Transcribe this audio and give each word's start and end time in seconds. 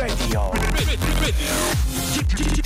Radio. 0.00 0.50
Chip, 2.14 2.26
Chip, 2.34 2.64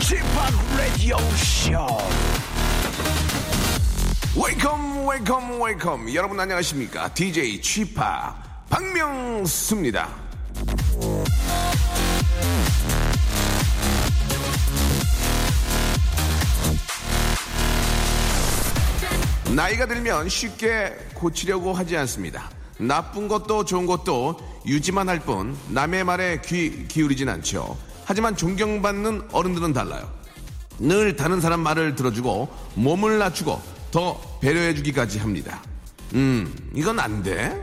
Chip, 0.00 0.24
Radio 0.78 1.18
Show. 1.36 1.98
웨이컴 4.34 5.06
웨이컴 5.06 5.60
웨이컴 5.60 6.14
여러분 6.14 6.40
안녕하십니까 6.40 7.12
DJ 7.12 7.60
취파 7.60 8.34
박명수입니다 8.70 10.21
나이가 19.54 19.86
들면 19.86 20.28
쉽게 20.28 20.96
고치려고 21.14 21.72
하지 21.72 21.96
않습니다 21.98 22.50
나쁜 22.78 23.28
것도 23.28 23.64
좋은 23.64 23.86
것도 23.86 24.38
유지만 24.66 25.08
할 25.08 25.20
뿐 25.20 25.56
남의 25.68 26.04
말에 26.04 26.40
귀 26.44 26.86
기울이진 26.88 27.28
않죠 27.28 27.76
하지만 28.04 28.36
존경받는 28.36 29.28
어른들은 29.32 29.72
달라요 29.72 30.10
늘 30.78 31.16
다른 31.16 31.40
사람 31.40 31.60
말을 31.60 31.94
들어주고 31.94 32.48
몸을 32.74 33.18
낮추고 33.18 33.60
더 33.92 34.38
배려해주기까지 34.40 35.18
합니다. 35.18 35.62
음, 36.14 36.52
이건 36.74 36.98
안 36.98 37.22
돼? 37.22 37.62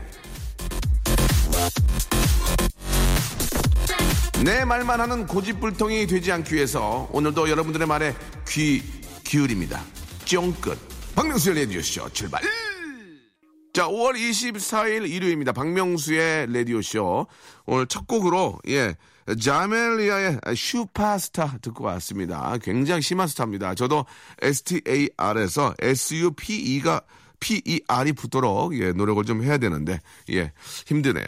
내 4.44 4.64
말만 4.64 5.00
하는 5.00 5.26
고집불통이 5.26 6.06
되지 6.06 6.32
않기 6.32 6.54
위해서 6.54 7.08
오늘도 7.12 7.50
여러분들의 7.50 7.86
말에 7.86 8.14
귀 8.48 8.82
기울입니다. 9.24 9.82
쫑끝. 10.24 10.78
박명수의 11.14 11.56
레디오쇼 11.56 12.10
출발! 12.10 12.42
자, 13.72 13.86
5월 13.86 14.14
24일 14.16 15.08
일요일입니다. 15.08 15.52
박명수의 15.52 16.48
레디오쇼. 16.52 17.26
오늘 17.66 17.86
첫 17.86 18.06
곡으로, 18.06 18.58
예, 18.68 18.96
자멜리아의 19.40 20.40
슈퍼스타 20.56 21.58
듣고 21.62 21.84
왔습니다. 21.84 22.56
굉장히 22.62 23.00
심한 23.02 23.28
스타입니다. 23.28 23.74
저도 23.76 24.06
STAR에서 24.42 25.74
SUPE가 25.80 27.02
PER이 27.40 28.12
붙도록 28.12 28.78
예, 28.78 28.92
노력을 28.92 29.22
좀 29.24 29.42
해야 29.42 29.58
되는데 29.58 29.98
예, 30.30 30.52
힘드네요. 30.86 31.24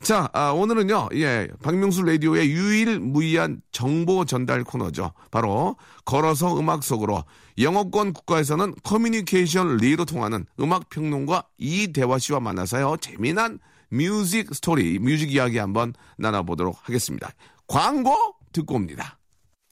자, 0.00 0.28
아, 0.32 0.50
오늘은요. 0.50 1.10
예, 1.14 1.48
박명수 1.62 2.02
라디오의 2.02 2.50
유일무이한 2.50 3.60
정보 3.72 4.24
전달 4.24 4.64
코너죠. 4.64 5.12
바로 5.30 5.76
걸어서 6.04 6.58
음악 6.58 6.82
속으로 6.84 7.24
영어권 7.58 8.12
국가에서는 8.12 8.74
Communication 8.82 9.76
Lee로 9.76 10.04
통하는 10.04 10.46
음악 10.60 10.88
평론가 10.88 11.44
이대화 11.58 12.18
씨와 12.18 12.40
만나서요. 12.40 12.96
재미난 13.00 13.58
music 13.90 14.54
story, 14.54 14.98
music 14.98 15.32
이야기 15.32 15.58
한번 15.58 15.94
나눠보도록 16.18 16.78
하겠습니다. 16.82 17.30
광고 17.66 18.14
듣고 18.52 18.76
옵니다. 18.76 19.18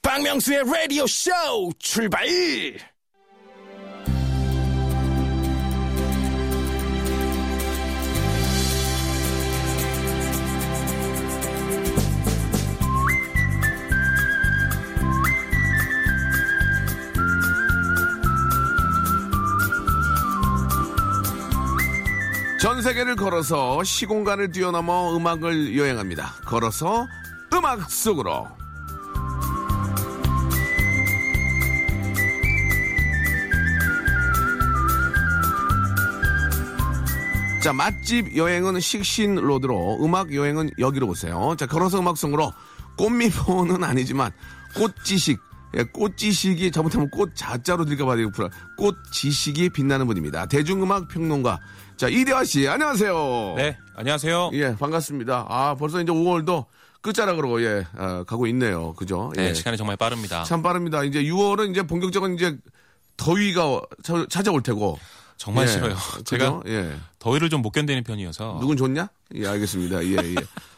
박명수의 0.02 0.64
라디오 0.64 1.06
쇼 1.06 1.30
출발! 1.78 2.93
전 22.74 22.82
세계를 22.82 23.14
걸어서 23.14 23.84
시공간을 23.84 24.50
뛰어넘어 24.50 25.16
음악을 25.16 25.78
여행합니다. 25.78 26.34
걸어서 26.44 27.06
음악 27.52 27.88
속으로. 27.88 28.48
자, 37.62 37.72
맛집 37.72 38.34
여행은 38.36 38.80
식신로드로, 38.80 40.04
음악 40.04 40.34
여행은 40.34 40.70
여기로 40.76 41.06
오세요. 41.06 41.54
자, 41.56 41.66
걸어서 41.66 42.00
음악 42.00 42.16
속으로 42.16 42.52
꽃미포는 42.98 43.84
아니지만 43.84 44.32
꽃지식, 44.74 45.38
예, 45.38 45.53
꽃 45.92 46.16
지식이 46.16 46.70
잘못하면 46.70 47.10
꽃 47.10 47.32
자자로 47.34 47.84
들어가봐야 47.84 48.16
되고 48.16 48.30
꽃지식이 48.76 49.70
빛나는 49.70 50.06
분입니다. 50.06 50.46
대중음악 50.46 51.08
평론가. 51.08 51.58
자, 51.96 52.08
이대화 52.08 52.44
씨, 52.44 52.68
안녕하세요. 52.68 53.54
네, 53.56 53.76
안녕하세요. 53.96 54.50
예, 54.54 54.76
반갑습니다. 54.76 55.46
아, 55.48 55.74
벌써 55.74 56.00
이제 56.00 56.12
5월도 56.12 56.66
끝자락으로, 57.00 57.62
예, 57.62 57.86
아, 57.96 58.24
가고 58.24 58.46
있네요. 58.48 58.94
그죠? 58.94 59.32
네, 59.36 59.48
예. 59.48 59.54
시간이 59.54 59.76
정말 59.76 59.96
빠릅니다. 59.96 60.44
참 60.44 60.62
빠릅니다. 60.62 61.02
이제 61.04 61.22
6월은 61.22 61.70
이제 61.70 61.82
본격적인 61.82 62.34
이제 62.34 62.56
더위가 63.16 63.80
차- 64.02 64.26
찾아올 64.28 64.62
테고. 64.62 64.98
정말 65.36 65.66
예, 65.66 65.70
싫어요. 65.72 65.94
그죠? 65.94 66.22
제가 66.24 66.62
예. 66.66 66.92
더위를 67.18 67.50
좀 67.50 67.62
못 67.62 67.70
견디는 67.70 68.04
편이어서. 68.04 68.58
누군 68.60 68.76
좋냐? 68.76 69.08
예, 69.34 69.46
알겠습니다. 69.46 70.04
예, 70.04 70.16
예. 70.16 70.34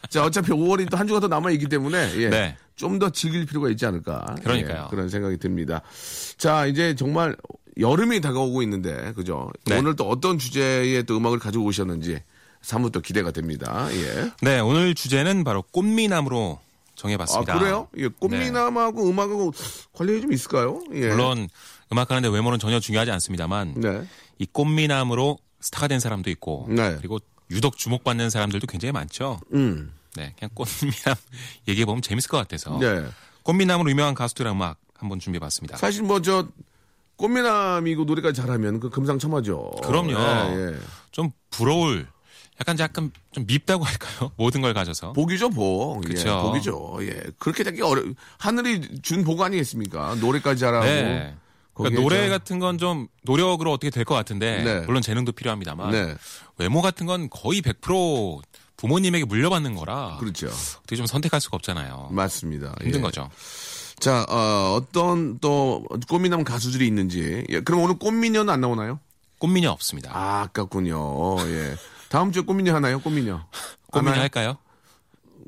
자, 0.09 0.25
어차피 0.25 0.53
5월이 0.53 0.89
또 0.91 0.97
한 0.97 1.07
주가 1.07 1.21
더 1.21 1.29
남아있기 1.29 1.67
때문에, 1.67 2.13
예. 2.17 2.29
네. 2.31 2.57
좀 2.77 2.99
더 2.99 3.11
즐길 3.11 3.47
필요가 3.47 3.69
있지 3.71 3.85
않을까. 3.87 4.37
그러니까요. 4.43 4.85
예, 4.87 4.91
그런 4.91 5.09
생각이 5.09 5.37
듭니다. 5.39 5.83
자, 6.39 6.67
이제 6.67 6.95
정말 6.95 7.37
여름이 7.79 8.21
다가오고 8.21 8.63
있는데, 8.63 9.13
그죠? 9.15 9.51
네. 9.67 9.79
오늘 9.79 9.95
또 9.97 10.09
어떤 10.09 10.39
주제의 10.39 11.05
또 11.05 11.17
음악을 11.17 11.39
가지고 11.39 11.65
오셨는지 11.65 12.23
사뭇 12.63 12.91
또 12.93 13.01
기대가 13.01 13.31
됩니다. 13.31 13.89
예. 13.93 14.33
네, 14.43 14.61
오늘 14.61 14.95
주제는 14.95 15.45
바로 15.45 15.63
꽃미남으로 15.63 16.59
정해봤습니다. 16.97 17.55
아, 17.55 17.59
그래요? 17.59 17.89
예, 17.99 18.09
꽃미남하고 18.09 19.09
음악하고 19.09 19.53
관련이 19.93 20.23
좀 20.23 20.33
있을까요? 20.33 20.83
예. 20.95 21.09
물론 21.09 21.49
음악하는데 21.93 22.29
외모는 22.29 22.59
전혀 22.59 22.81
중요하지 22.81 23.11
않습니다만 23.13 23.75
네. 23.77 24.03
이 24.39 24.47
꽃미남으로 24.47 25.39
스타가 25.61 25.89
된 25.89 26.01
사람도 26.01 26.31
있고 26.31 26.67
네. 26.69 26.97
그리고 26.99 27.19
유독 27.51 27.77
주목받는 27.79 28.31
사람들도 28.31 28.67
굉장히 28.67 28.93
많죠. 28.93 29.41
음. 29.55 29.93
네, 30.17 30.35
그냥 30.39 30.51
꽃미남 30.55 31.15
얘기해 31.69 31.85
보면 31.87 32.03
재밌을 32.03 32.29
것 32.31 32.37
같아서 32.39 32.79
네. 32.79 33.05
꽃미남으로 33.43 33.91
유명한 33.91 34.15
가수들의 34.15 34.51
음악 34.53 34.79
한번 34.95 35.19
준비해봤습니다. 35.21 35.77
사실 35.77 36.03
뭐 36.03 36.21
저 36.21 36.49
꽃미남이고 37.17 38.05
노래까지 38.05 38.41
잘하면 38.41 38.79
그 38.81 38.91
금상첨화죠. 38.91 39.71
그럼요. 39.85 40.11
예, 40.13 40.73
예. 40.73 40.77
좀 41.13 41.31
부러울 41.51 42.07
약간 42.61 42.79
약간 42.79 43.11
좀 43.33 43.47
밉다고 43.47 43.85
할까요? 43.85 44.33
모든 44.37 44.61
걸 44.61 44.75
가져서. 44.75 45.13
복이죠, 45.15 45.49
복. 45.51 46.05
예, 46.05 46.09
그쵸. 46.09 46.43
복이죠. 46.43 46.99
예. 47.03 47.23
그렇게 47.39 47.65
되게 47.65 47.83
어려, 47.83 48.03
하늘이 48.39 49.01
준 49.03 49.25
복 49.25 49.41
아니겠습니까? 49.41 50.17
노래까지 50.17 50.61
잘하고. 50.61 50.85
네. 50.85 51.35
그러니까 51.77 52.01
노래 52.03 52.25
저- 52.29 52.31
같은 52.39 52.59
건 52.59 52.79
좀 52.79 53.09
노력으로 53.23 53.73
어떻게 53.73 53.91
될 53.91 54.05
것 54.05 54.15
같은데 54.15 54.63
네. 54.63 54.81
물론 54.87 55.03
재능도 55.03 55.33
필요합니다만 55.33 55.91
네. 55.91 56.17
외모 56.59 56.81
같은 56.83 57.07
건 57.07 57.29
거의 57.31 57.63
100% 57.63 58.41
부모님에게 58.77 59.25
물려받는 59.25 59.75
거라 59.75 60.17
그렇죠. 60.21 60.49
어떻게 60.49 60.97
좀 60.97 61.07
선택할 61.07 61.41
수가 61.41 61.57
없잖아요. 61.57 62.09
맞습니다. 62.13 62.75
힘든 62.83 63.01
예. 63.01 63.03
거죠. 63.03 63.31
자, 63.99 64.27
어, 64.29 64.83
떤또 64.93 65.87
꽃미남 66.09 66.45
가수들이 66.45 66.87
있는지. 66.87 67.45
예, 67.49 67.61
그럼 67.61 67.81
오늘 67.81 67.99
꽃미녀는 67.99 68.53
안 68.53 68.61
나오나요? 68.61 69.01
꽃미녀 69.39 69.71
없습니다. 69.71 70.11
아, 70.15 70.43
아깝군요. 70.43 71.39
예. 71.49 71.77
다음 72.11 72.31
주에 72.33 72.43
꽃미녀 72.43 72.75
하나요? 72.75 73.01
꽃미녀. 73.01 73.47
꽃미녀 73.91 74.11
하나요? 74.11 74.23
할까요? 74.23 74.57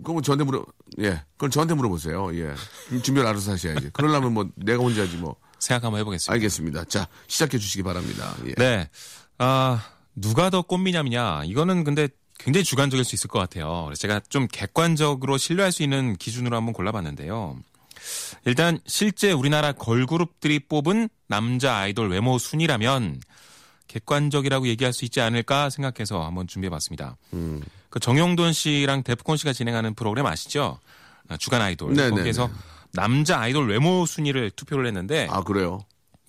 그럼 0.03 0.23
저한테 0.23 0.45
물어, 0.45 0.65
예. 1.01 1.23
그건 1.37 1.51
저한테 1.51 1.75
물어보세요. 1.75 2.35
예. 2.39 2.55
준비를 3.03 3.27
알아서 3.29 3.53
하셔야지. 3.53 3.91
그러려면 3.93 4.33
뭐 4.33 4.49
내가 4.55 4.83
혼자 4.83 5.03
하지 5.03 5.17
뭐. 5.17 5.37
생각 5.59 5.85
한번 5.85 6.01
해보겠습니다. 6.01 6.33
알겠습니다. 6.33 6.85
자, 6.85 7.09
시작해 7.27 7.59
주시기 7.59 7.83
바랍니다. 7.83 8.35
예. 8.47 8.55
네. 8.55 8.89
아, 9.39 9.85
누가 10.15 10.51
더 10.51 10.63
꽃미남이냐? 10.63 11.43
이거는 11.45 11.85
근데 11.85 12.09
굉장히 12.39 12.65
주관적일 12.65 13.05
수 13.05 13.15
있을 13.15 13.29
것 13.29 13.39
같아요. 13.39 13.93
제가 13.97 14.21
좀 14.29 14.47
객관적으로 14.51 15.39
신뢰할 15.39 15.73
수 15.73 15.83
있는 15.83 16.17
기준으로 16.17 16.57
한번 16.57 16.73
골라봤는데요. 16.73 17.57
일단 18.45 18.79
실제 18.87 19.33
우리나라 19.33 19.73
걸그룹들이 19.73 20.61
뽑은 20.61 21.09
남자 21.27 21.77
아이돌 21.79 22.11
외모 22.11 22.39
순위라면 22.39 23.21
객관적이라고 23.89 24.69
얘기할 24.69 24.93
수 24.93 25.05
있지 25.05 25.21
않을까 25.21 25.71
생각해서 25.71 26.25
한번 26.25 26.47
준비해봤습니다. 26.47 27.17
음. 27.33 27.63
그 27.91 27.99
정용돈 28.01 28.53
씨랑 28.53 29.03
데프콘 29.03 29.37
씨가 29.37 29.53
진행하는 29.53 29.95
프로그램 29.95 30.27
아시죠? 30.27 30.79
아, 31.29 31.37
주간 31.37 31.61
아이돌. 31.61 31.95
네네네. 31.95 32.17
거기에서 32.17 32.51
남자 32.99 33.39
아이돌 33.41 33.69
외모 33.71 34.05
순위를 34.07 34.51
투표를 34.51 34.87
했는데 34.87 35.29
아, 35.31 35.43
그래요? 35.45 35.81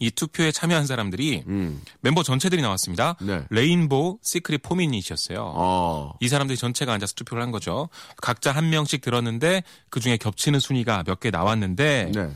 이 0.02 0.12
투표에 0.12 0.52
참여한 0.52 0.86
사람들이 0.86 1.44
음. 1.48 1.82
멤버 2.02 2.22
전체들이 2.24 2.62
나왔습니다. 2.62 3.16
네. 3.22 3.44
레인보우 3.50 4.20
시크릿 4.22 4.62
포미닛이었어요. 4.62 5.40
어. 5.56 6.14
이 6.22 6.28
사람들이 6.30 6.58
전체가 6.58 6.94
앉아서 6.94 7.14
투표를 7.16 7.44
한 7.44 7.52
거죠. 7.52 7.90
각자 8.22 8.52
한 8.52 8.70
명씩 8.70 9.02
들었는데 9.02 9.64
그 9.90 10.00
중에 10.00 10.16
겹치는 10.18 10.60
순위가 10.60 11.04
몇 11.06 11.20
개 11.20 11.32
나왔는데 11.32 12.12
네. 12.14 12.30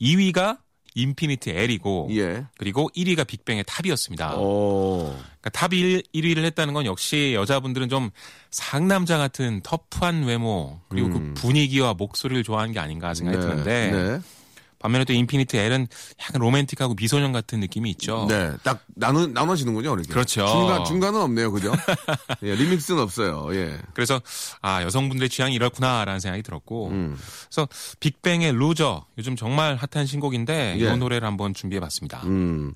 2위가 0.00 0.58
인피니트 0.98 1.50
L이고 1.50 2.08
예. 2.12 2.44
그리고 2.58 2.90
1위가 2.96 3.26
빅뱅의 3.26 3.64
탑이었습니다. 3.66 4.36
오. 4.36 5.14
그러니까 5.40 5.50
탑 5.50 5.72
1, 5.72 6.02
1위를 6.12 6.44
했다는 6.44 6.74
건 6.74 6.86
역시 6.86 7.32
여자분들은 7.34 7.88
좀 7.88 8.10
상남자 8.50 9.16
같은 9.16 9.60
터프한 9.62 10.24
외모 10.24 10.80
그리고 10.88 11.10
그 11.10 11.34
분위기와 11.34 11.94
목소리를 11.94 12.42
좋아하는 12.42 12.72
게 12.72 12.80
아닌가 12.80 13.14
생각이 13.14 13.38
드는데 13.38 13.90
음. 13.92 14.20
네. 14.22 14.37
반면에 14.78 15.04
또 15.04 15.12
인피니트 15.12 15.56
L은 15.56 15.88
약간 16.20 16.40
로맨틱하고 16.40 16.94
미소년 16.94 17.32
같은 17.32 17.60
느낌이 17.60 17.90
있죠. 17.90 18.26
네. 18.28 18.52
딱 18.62 18.80
나누, 18.94 19.26
나눠지는군요, 19.28 19.94
이렇게. 19.94 20.08
그렇죠. 20.12 20.46
중간, 20.46 20.84
중간은 20.84 21.20
없네요, 21.20 21.52
그죠? 21.52 21.72
예, 22.42 22.54
remix는 22.54 23.02
없어요, 23.02 23.48
예. 23.54 23.78
그래서 23.94 24.20
아 24.62 24.82
여성분들의 24.82 25.28
취향이 25.28 25.54
이렇구나라는 25.54 26.20
생각이 26.20 26.42
들었고 26.42 26.88
음. 26.88 27.18
그래서 27.50 27.68
빅뱅의 28.00 28.52
Loser 28.52 29.04
요즘 29.18 29.36
정말 29.36 29.76
핫한 29.76 30.06
신곡인데 30.06 30.76
예. 30.80 30.84
이 30.92 30.96
노래를 30.96 31.26
한번 31.26 31.54
준비해봤습니다. 31.54 32.22
음. 32.24 32.72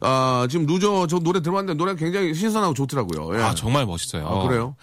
아, 0.00 0.46
지금 0.50 0.66
Loser 0.66 1.06
저 1.08 1.18
노래 1.18 1.40
들어봤는데 1.40 1.76
노래 1.78 1.94
굉장히 1.94 2.34
신선하고 2.34 2.74
좋더라고요. 2.74 3.38
예. 3.38 3.42
아 3.42 3.54
정말 3.54 3.86
멋있어요. 3.86 4.26
아, 4.26 4.46
그래요? 4.46 4.76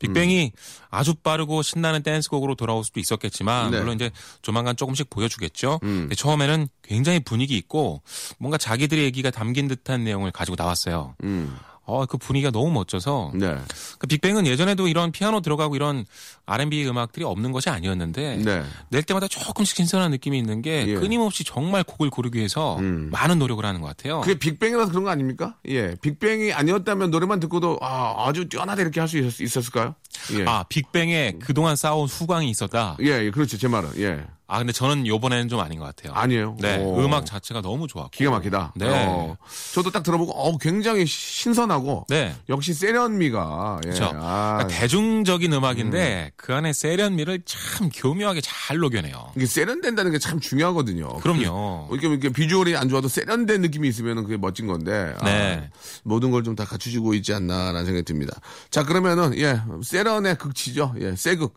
빅뱅이 0.00 0.52
아주 0.90 1.14
빠르고 1.14 1.62
신나는 1.62 2.02
댄스곡으로 2.02 2.56
돌아올 2.56 2.82
수도 2.82 2.98
있었겠지만 2.98 3.70
네. 3.70 3.78
음. 3.78 3.80
물론 3.80 3.94
이제 3.94 4.10
조만간 4.42 4.76
조금씩 4.76 5.08
보여주겠죠. 5.08 5.78
근데 5.80 6.14
처음에는 6.16 6.68
굉장히 6.82 7.20
분위기 7.20 7.56
있고 7.56 8.02
뭔가 8.38 8.58
자기들의 8.58 9.04
얘기가 9.04 9.30
담긴 9.30 9.68
듯한 9.68 10.02
내용을 10.02 10.32
가지고 10.32 10.56
나왔어요. 10.58 11.14
음. 11.22 11.56
어, 11.90 12.06
그 12.06 12.16
분위기가 12.18 12.50
너무 12.50 12.70
멋져서 12.72 13.32
네. 13.34 13.56
그 13.98 14.06
빅뱅은 14.06 14.46
예전에도 14.46 14.88
이런 14.88 15.12
피아노 15.12 15.40
들어가고 15.40 15.76
이런 15.76 16.04
R&B 16.46 16.86
음악들이 16.86 17.24
없는 17.24 17.52
것이 17.52 17.68
아니었는데 17.70 18.36
네. 18.38 18.62
낼 18.90 19.02
때마다 19.02 19.28
조금씩 19.28 19.76
신선한 19.76 20.10
느낌이 20.12 20.38
있는 20.38 20.62
게 20.62 20.86
예. 20.88 20.94
끊임없이 20.94 21.44
정말 21.44 21.84
곡을 21.84 22.10
고르기 22.10 22.38
위해서 22.38 22.78
많은 22.80 23.38
노력을 23.38 23.64
하는 23.64 23.80
것 23.80 23.88
같아요. 23.88 24.20
그게 24.22 24.38
빅뱅이라서 24.38 24.90
그런 24.90 25.04
거 25.04 25.10
아닙니까? 25.10 25.56
예. 25.68 25.94
빅뱅이 26.00 26.52
아니었다면 26.52 27.10
노래만 27.10 27.40
듣고도 27.40 27.78
아, 27.82 28.26
아주 28.26 28.48
뛰어나다 28.48 28.82
이렇게 28.82 29.00
할 29.00 29.08
수 29.10 29.18
있었을까요? 29.18 29.94
예. 30.38 30.44
아 30.46 30.64
빅뱅에 30.68 31.32
그동안 31.42 31.74
쌓아온 31.74 32.06
후광이 32.06 32.48
있었다. 32.50 32.96
예, 33.02 33.24
예, 33.24 33.30
그렇죠. 33.32 33.58
제 33.58 33.66
말은. 33.66 33.90
예. 33.98 34.24
아 34.50 34.58
근데 34.58 34.72
저는 34.72 35.06
요번에는 35.06 35.48
좀 35.48 35.60
아닌 35.60 35.78
것 35.78 35.84
같아요. 35.84 36.12
아니에요. 36.12 36.56
네, 36.58 36.78
오. 36.78 36.98
음악 37.04 37.24
자체가 37.24 37.62
너무 37.62 37.86
좋았고. 37.86 38.10
기가 38.10 38.32
막히다. 38.32 38.72
네. 38.74 38.86
어, 39.06 39.36
저도 39.72 39.92
딱 39.92 40.02
들어보고 40.02 40.32
어, 40.32 40.58
굉장히 40.58 41.06
신선하고 41.06 42.06
네. 42.08 42.34
역시 42.48 42.74
세련미가 42.74 43.80
예. 43.84 43.88
그렇죠. 43.90 44.10
아, 44.14 44.56
그러니까 44.58 44.66
대중적인 44.80 45.52
음악인데 45.52 46.32
그 46.34 46.52
안에 46.52 46.72
세련미를 46.72 47.42
참 47.44 47.88
교묘하게 47.94 48.40
잘 48.42 48.78
녹여내요. 48.78 49.32
이게 49.36 49.46
세련된다는 49.46 50.10
게 50.12 50.18
참 50.18 50.38
중요하거든요. 50.40 51.08
그럼요. 51.20 51.88
이렇게, 51.92 52.08
이렇게 52.08 52.28
비주얼이 52.28 52.76
안 52.76 52.88
좋아도 52.88 53.08
세련된 53.08 53.62
느낌이 53.62 53.88
있으면 53.88 54.22
그게 54.24 54.36
멋진 54.36 54.66
건데 54.66 55.14
아, 55.20 55.24
네. 55.24 55.70
모든 56.02 56.30
걸 56.32 56.42
좀 56.42 56.56
다 56.56 56.64
갖추시고 56.64 57.14
있지 57.14 57.32
않나라는 57.32 57.84
생각이 57.84 58.04
듭니다. 58.04 58.34
자 58.70 58.82
그러면은 58.82 59.38
예 59.38 59.60
세련의 59.84 60.36
극치죠. 60.38 60.94
예 61.00 61.14
세극. 61.14 61.54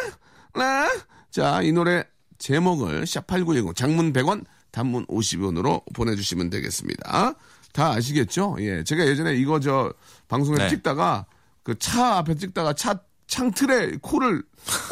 자, 1.30 1.62
이 1.62 1.72
노래 1.72 2.04
제목을 2.38 3.04
샵8910 3.04 3.74
장문 3.74 4.12
100원 4.12 4.44
단문 4.70 5.06
50원으로 5.06 5.82
보내 5.94 6.14
주시면 6.16 6.50
되겠습니다. 6.50 7.34
다 7.72 7.92
아시겠죠? 7.92 8.56
예. 8.60 8.84
제가 8.84 9.06
예전에 9.06 9.34
이거 9.36 9.58
저 9.60 9.92
방송에 10.28 10.58
네. 10.58 10.68
찍다가 10.68 11.26
그 11.62 11.74
차 11.78 12.18
앞에 12.18 12.34
찍다가 12.34 12.72
차 12.74 12.98
창틀에 13.26 13.92
코를 14.02 14.42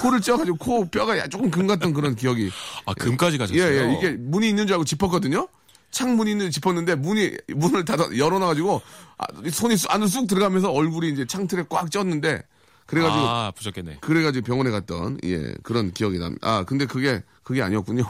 코를 0.00 0.20
쪄가지고 0.20 0.56
코 0.56 0.84
뼈가 0.88 1.26
조금 1.28 1.50
금 1.50 1.66
같던 1.66 1.92
그런 1.92 2.14
기억이 2.16 2.50
아 2.86 2.94
금까지 2.94 3.34
예, 3.34 3.38
가셨어요. 3.38 3.62
예. 3.92 3.94
이게 3.98 4.10
문이 4.12 4.48
있는 4.48 4.66
줄 4.66 4.74
알고 4.74 4.84
짚었거든요. 4.84 5.46
창문이 5.90 6.30
있는 6.30 6.46
줄 6.46 6.52
짚었는데 6.52 6.94
문이 6.94 7.32
문을 7.48 7.84
닫아 7.84 8.16
열어놔가지고 8.16 8.80
아, 9.18 9.24
손이 9.50 9.76
쑥- 9.76 9.90
안으로 9.92 10.06
쑥 10.08 10.26
들어가면서 10.26 10.70
얼굴이 10.70 11.10
이제 11.10 11.26
창틀에 11.26 11.64
꽉 11.68 11.90
쪘는데 11.90 12.44
그래가지고 12.86 13.20
아 13.28 13.46
아프셨겠네. 13.48 13.98
그래가지고 14.00 14.44
병원에 14.46 14.70
갔던 14.70 15.18
예 15.24 15.52
그런 15.62 15.92
기억이 15.92 16.18
납니다. 16.18 16.46
아 16.48 16.64
근데 16.64 16.86
그게 16.86 17.22
그게 17.42 17.60
아니었군요. 17.62 18.04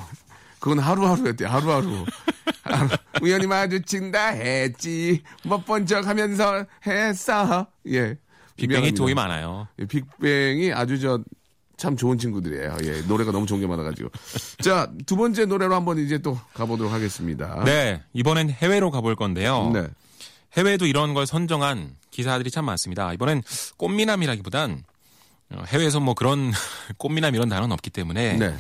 그건 0.61 0.79
하루하루였대 0.79 1.45
하루하루. 1.47 2.05
하루. 2.63 2.89
우연히 3.23 3.47
마주친다 3.47 4.29
했지 4.29 5.23
못 5.45 5.65
본 5.65 5.87
척하면서 5.87 6.67
했어. 6.87 7.67
예. 7.89 8.17
빅뱅이. 8.57 8.93
도이 8.93 9.15
많아요. 9.15 9.67
예, 9.79 9.87
빅뱅이 9.87 10.73
아주 10.73 11.01
저 11.01 11.19
참 11.77 11.97
좋은 11.97 12.19
친구들이에요. 12.19 12.77
예, 12.85 13.01
노래가 13.09 13.33
너무 13.33 13.47
좋은 13.47 13.59
게 13.59 13.67
많아가지고. 13.67 14.11
자, 14.63 14.93
두 15.07 15.17
번째 15.17 15.47
노래로 15.47 15.75
한번 15.75 15.97
이제 15.99 16.19
또 16.19 16.39
가보도록 16.53 16.93
하겠습니다. 16.93 17.65
네 17.65 18.03
이번엔 18.13 18.51
해외로 18.51 18.91
가볼 18.91 19.17
건데요. 19.17 19.71
네. 19.73 19.87
해외도 20.59 20.85
이런 20.85 21.15
걸 21.15 21.27
선정한 21.27 21.97
기사들이 22.11 22.51
참 22.51 22.67
많습니다. 22.67 23.15
이번엔 23.15 23.43
꽃미남이라기보단 23.79 24.83
어, 25.55 25.63
해외에서 25.69 26.01
뭐 26.01 26.13
그런 26.13 26.53
꽃미남 26.99 27.35
이런 27.35 27.49
단어는 27.49 27.73
없기 27.73 27.89
때문에 27.89 28.35
네. 28.37 28.55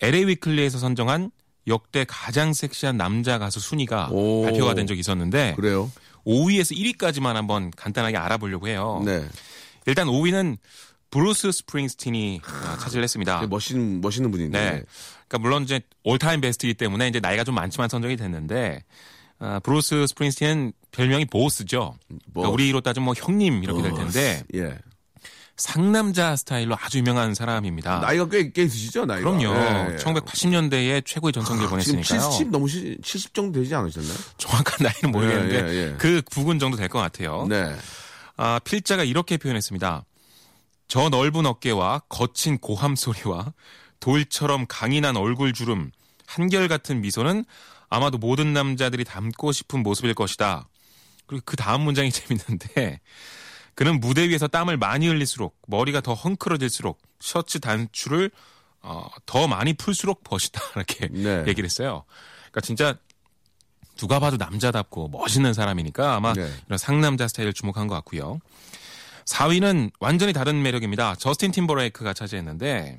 LA 0.00 0.26
Weekly에서 0.26 0.78
선정한 0.78 1.30
역대 1.66 2.04
가장 2.08 2.52
섹시한 2.52 2.96
남자 2.96 3.38
가수 3.38 3.60
순위가 3.60 4.08
오. 4.10 4.42
발표가 4.44 4.74
된 4.74 4.86
적이 4.86 5.00
있었는데 5.00 5.54
그래요. 5.56 5.90
5위에서 6.26 6.76
1위까지만 6.76 7.34
한번 7.34 7.70
간단하게 7.70 8.16
알아보려고 8.16 8.68
해요. 8.68 9.02
네. 9.04 9.26
일단 9.86 10.06
5위는 10.08 10.58
브루스 11.10 11.52
스프링스틴이 11.52 12.40
어, 12.44 12.76
차지를 12.78 13.02
했습니다. 13.02 13.46
멋있는, 13.46 14.00
멋있는 14.00 14.30
분인데. 14.30 14.58
네. 14.58 14.82
그러니까 15.26 15.38
물론 15.38 15.62
이제 15.62 15.80
all-time 16.04 16.40
best이기 16.40 16.74
때문에 16.74 17.08
이제 17.08 17.20
나이가 17.20 17.44
좀 17.44 17.54
많지만 17.54 17.88
선정이 17.88 18.16
됐는데 18.16 18.84
아, 19.38 19.60
브루스 19.60 20.06
스프링스틴은 20.08 20.72
별명이 20.90 21.26
보스죠. 21.26 21.96
그러니까 22.08 22.32
보스. 22.34 22.48
우리로 22.48 22.80
따지면 22.80 23.04
뭐 23.06 23.14
형님 23.16 23.62
이렇게 23.62 23.82
될 23.82 23.94
텐데 23.94 24.42
예. 24.54 24.78
상남자 25.58 26.36
스타일로 26.36 26.76
아주 26.80 26.98
유명한 26.98 27.34
사람입니다. 27.34 27.98
나이가 27.98 28.28
꽤, 28.28 28.50
꽤 28.52 28.62
있으시죠, 28.62 29.04
나이가? 29.06 29.30
그럼요. 29.30 29.54
예, 29.54 29.92
예. 29.92 29.96
1980년대에 29.96 31.04
최고의 31.04 31.32
전성기를 31.32 31.66
아, 31.66 31.80
지금 31.80 31.96
보냈으니까요. 32.00 32.30
70 32.30 32.48
너무 32.50 32.68
70, 32.68 33.02
70 33.04 33.34
정도 33.34 33.60
되지 33.60 33.74
않으셨나요? 33.74 34.16
정확한 34.38 34.78
나이는 34.86 35.10
모르겠는데 35.12 35.54
예, 35.54 35.68
예, 35.74 35.92
예. 35.92 35.94
그 35.98 36.22
부근 36.30 36.58
정도 36.58 36.76
될 36.76 36.88
것 36.88 36.98
같아요. 37.00 37.46
네. 37.48 37.76
아, 38.36 38.60
필자가 38.64 39.02
이렇게 39.04 39.36
표현했습니다. 39.36 40.04
저 40.86 41.08
넓은 41.10 41.44
어깨와 41.44 42.02
거친 42.08 42.56
고함 42.58 42.94
소리와 42.96 43.52
돌처럼 44.00 44.64
강인한 44.68 45.16
얼굴 45.16 45.52
주름, 45.52 45.90
한결같은 46.26 47.00
미소는 47.00 47.44
아마도 47.90 48.16
모든 48.16 48.52
남자들이 48.52 49.02
닮고 49.04 49.50
싶은 49.52 49.82
모습일 49.82 50.14
것이다. 50.14 50.68
그리고 51.26 51.42
그 51.44 51.56
다음 51.56 51.80
문장이 51.82 52.10
재밌는데 52.12 53.00
그는 53.78 54.00
무대 54.00 54.28
위에서 54.28 54.48
땀을 54.48 54.76
많이 54.76 55.06
흘릴수록 55.06 55.56
머리가 55.68 56.00
더 56.00 56.12
헝클어질수록 56.12 57.00
셔츠 57.20 57.60
단추를 57.60 58.32
어, 58.82 59.06
더 59.24 59.46
많이 59.46 59.72
풀수록 59.72 60.24
멋있다 60.28 60.60
이렇게 60.74 61.06
네. 61.06 61.44
얘기를 61.46 61.64
했어요. 61.64 62.02
그러니까 62.50 62.60
진짜 62.60 62.98
누가 63.96 64.18
봐도 64.18 64.36
남자답고 64.36 65.10
멋있는 65.10 65.54
사람이니까 65.54 66.16
아마 66.16 66.32
네. 66.32 66.52
이런 66.66 66.76
상남자 66.76 67.28
스타일을 67.28 67.52
주목한 67.52 67.86
것 67.86 67.94
같고요. 67.94 68.40
4위는 69.26 69.92
완전히 70.00 70.32
다른 70.32 70.60
매력입니다. 70.60 71.14
저스틴 71.14 71.52
팀버레이크가 71.52 72.14
차지했는데 72.14 72.98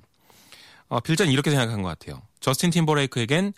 어, 0.88 1.02
필자는 1.02 1.34
이렇게 1.34 1.50
생각한 1.50 1.82
것 1.82 1.90
같아요. 1.90 2.22
저스틴 2.40 2.70
팀버레이크에겐 2.70 3.52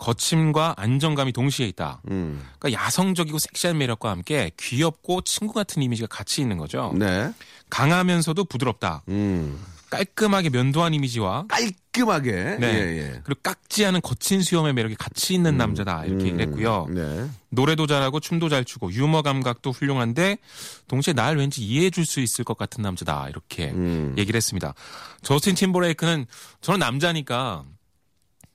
거침과 0.00 0.74
안정감이 0.78 1.32
동시에 1.32 1.66
있다. 1.68 2.00
음. 2.10 2.42
그러니까 2.58 2.82
야성적이고 2.84 3.38
섹시한 3.38 3.76
매력과 3.78 4.10
함께 4.10 4.50
귀엽고 4.58 5.20
친구 5.22 5.52
같은 5.52 5.82
이미지가 5.82 6.08
같이 6.08 6.40
있는 6.40 6.56
거죠. 6.56 6.92
네. 6.96 7.30
강하면서도 7.68 8.44
부드럽다. 8.44 9.02
음. 9.08 9.62
깔끔하게 9.90 10.50
면도한 10.50 10.94
이미지와 10.94 11.46
깔끔하게. 11.48 12.32
네. 12.60 12.66
예, 12.66 12.98
예. 12.98 13.20
그리고 13.24 13.40
깍지 13.42 13.84
않은 13.86 14.00
거친 14.00 14.40
수염의 14.40 14.72
매력이 14.72 14.94
같이 14.94 15.34
있는 15.34 15.56
남자다 15.56 16.04
이렇게 16.04 16.26
얘기를 16.26 16.46
했고요. 16.46 16.86
네. 16.90 17.26
노래도 17.50 17.88
잘하고 17.88 18.20
춤도 18.20 18.48
잘 18.48 18.64
추고 18.64 18.92
유머 18.92 19.22
감각도 19.22 19.72
훌륭한데 19.72 20.38
동시에 20.86 21.12
날 21.12 21.36
왠지 21.36 21.62
이해해 21.62 21.90
줄 21.90 22.06
수 22.06 22.20
있을 22.20 22.44
것 22.44 22.56
같은 22.56 22.82
남자다 22.82 23.28
이렇게 23.28 23.70
음. 23.72 24.14
얘기를 24.16 24.36
했습니다. 24.38 24.74
저스틴 25.22 25.56
팀버레이크는 25.56 26.26
저는 26.60 26.78
남자니까 26.78 27.64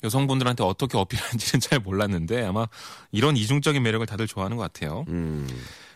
여성분들한테 0.05 0.63
어떻게 0.63 0.97
어필하는지는 0.97 1.59
잘 1.61 1.79
몰랐는데 1.79 2.45
아마 2.45 2.67
이런 3.11 3.35
이중적인 3.35 3.81
매력을 3.83 4.05
다들 4.07 4.27
좋아하는 4.27 4.55
것 4.57 4.63
같아요. 4.71 5.03
음. 5.09 5.47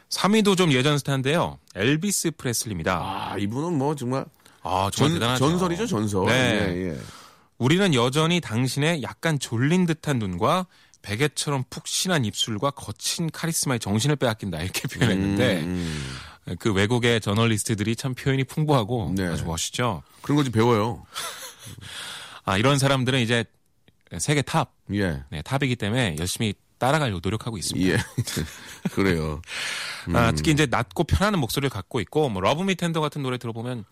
3위도 0.09 0.57
좀 0.57 0.71
예전 0.71 0.97
스타인데요. 0.97 1.59
엘비스 1.75 2.31
프레슬리입니다. 2.37 2.95
아, 2.97 3.37
이분은 3.37 3.77
뭐 3.77 3.95
정말 3.95 4.25
아, 4.63 4.89
정말 4.91 5.11
전, 5.11 5.13
대단하죠. 5.13 5.49
전설이죠, 5.49 5.87
전설. 5.87 6.25
네. 6.25 6.33
예, 6.33 6.89
예. 6.91 6.99
우리는 7.59 7.93
여전히 7.93 8.41
당신의 8.41 9.03
약간 9.03 9.37
졸린 9.37 9.85
듯한 9.85 10.17
눈과 10.19 10.65
베개처럼 11.01 11.63
푹신한 11.69 12.25
입술과 12.25 12.71
거친 12.71 13.29
카리스마의 13.29 13.79
정신을 13.79 14.15
빼앗긴다 14.17 14.61
이렇게 14.61 14.87
표현했는데 14.87 15.61
음, 15.61 16.05
그 16.59 16.73
외국의 16.73 17.21
저널리스트들이 17.21 17.95
참 17.95 18.15
표현이 18.15 18.43
풍부하고 18.45 19.13
네. 19.15 19.25
아주 19.27 19.45
멋있죠. 19.45 20.01
그런 20.21 20.35
거 20.37 20.43
좀 20.43 20.51
배워요. 20.51 21.05
아 22.45 22.57
이런 22.57 22.79
사람들은 22.79 23.19
이제 23.19 23.45
세계 24.17 24.41
탑, 24.41 24.73
예. 24.93 25.23
네, 25.29 25.41
탑이기 25.43 25.75
때문에 25.75 26.15
열심히 26.19 26.53
따라가려고 26.79 27.19
노력하고 27.21 27.57
있습니다. 27.57 27.93
예. 27.93 27.97
그래요. 28.93 29.41
아, 30.13 30.31
특히 30.31 30.51
이제 30.51 30.65
낮고 30.65 31.03
편안한 31.03 31.39
목소리를 31.39 31.69
갖고 31.69 31.99
있고 31.99 32.29
뭐 32.29 32.41
Love 32.41 32.63
Me 32.63 32.75
Tender 32.75 33.01
같은 33.01 33.21
노래 33.21 33.37
들어보면 33.37 33.83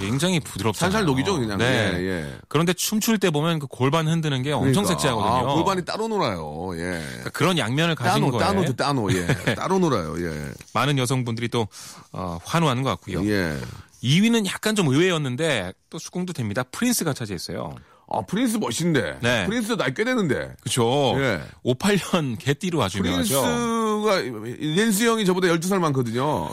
굉장히 0.00 0.40
부드럽잖아요. 0.40 0.90
살살 0.92 1.06
녹이죠, 1.06 1.38
그냥. 1.38 1.58
네. 1.58 1.92
예, 1.94 2.02
예. 2.02 2.38
그런데 2.48 2.72
춤출 2.72 3.18
때 3.18 3.30
보면 3.30 3.60
그 3.60 3.66
골반 3.66 4.08
흔드는 4.08 4.42
게 4.42 4.52
엄청 4.52 4.82
그러니까. 4.82 4.94
섹시하거든요. 4.94 5.50
아, 5.50 5.54
골반이 5.54 5.84
따로 5.84 6.08
놀아요. 6.08 6.72
예. 6.74 7.00
그러니까 7.06 7.30
그런 7.30 7.58
양면을 7.58 7.94
가진 7.94 8.22
따노, 8.22 8.32
거예요. 8.32 8.44
따노죠, 8.44 8.72
따노. 8.74 9.12
예. 9.12 9.26
따로 9.54 9.78
놀아요. 9.78 10.16
예. 10.20 10.52
많은 10.74 10.98
여성분들이 10.98 11.48
또 11.48 11.68
어, 12.12 12.38
환호하는 12.44 12.82
것 12.82 12.90
같고요. 12.90 13.24
예. 13.26 13.56
2위는 14.02 14.46
약간 14.46 14.74
좀 14.74 14.88
의외였는데 14.88 15.72
또 15.90 15.98
수긍도 15.98 16.32
됩니다. 16.32 16.64
프린스가 16.64 17.12
차지했어요. 17.12 17.74
아, 18.08 18.20
프린스 18.22 18.58
멋있는데. 18.58 19.18
네. 19.20 19.46
프린스 19.46 19.72
나이 19.72 19.92
꽤 19.94 20.04
되는데. 20.04 20.54
그렇죠. 20.60 21.14
예. 21.18 21.40
58년 21.64 22.38
개띠로 22.40 22.82
아주 22.82 22.98
유명하죠. 22.98 23.42
프린스가 23.42 24.56
프린스 24.60 25.04
형이 25.04 25.24
저보다 25.24 25.48
12살 25.48 25.78
많거든요. 25.80 26.48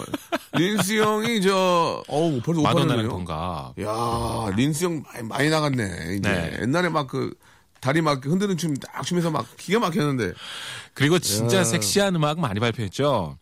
프린스 0.54 0.94
형이 1.00 1.42
저 1.42 2.04
어우 2.08 2.42
벌써 2.42 2.62
마돈나랑 2.62 3.06
58년이에요. 3.06 3.10
동갑. 3.10 3.80
야, 3.82 4.56
프린스 4.56 4.86
형 4.86 5.04
많이, 5.14 5.28
많이 5.28 5.50
나갔네. 5.50 6.16
이제 6.18 6.30
네. 6.30 6.58
옛날에 6.62 6.90
막 6.90 7.08
그 7.08 7.34
다리 7.82 8.02
막 8.02 8.26
흔드는 8.26 8.56
춤 8.58 8.74
딱 8.76 9.04
추면서 9.04 9.30
막 9.30 9.46
기가 9.58 9.80
막혔는데. 9.80 10.34
그리고 10.94 11.20
진짜 11.20 11.58
야. 11.60 11.64
섹시한 11.66 12.16
음악 12.16 12.40
많이 12.40 12.60
발표했죠. 12.62 13.38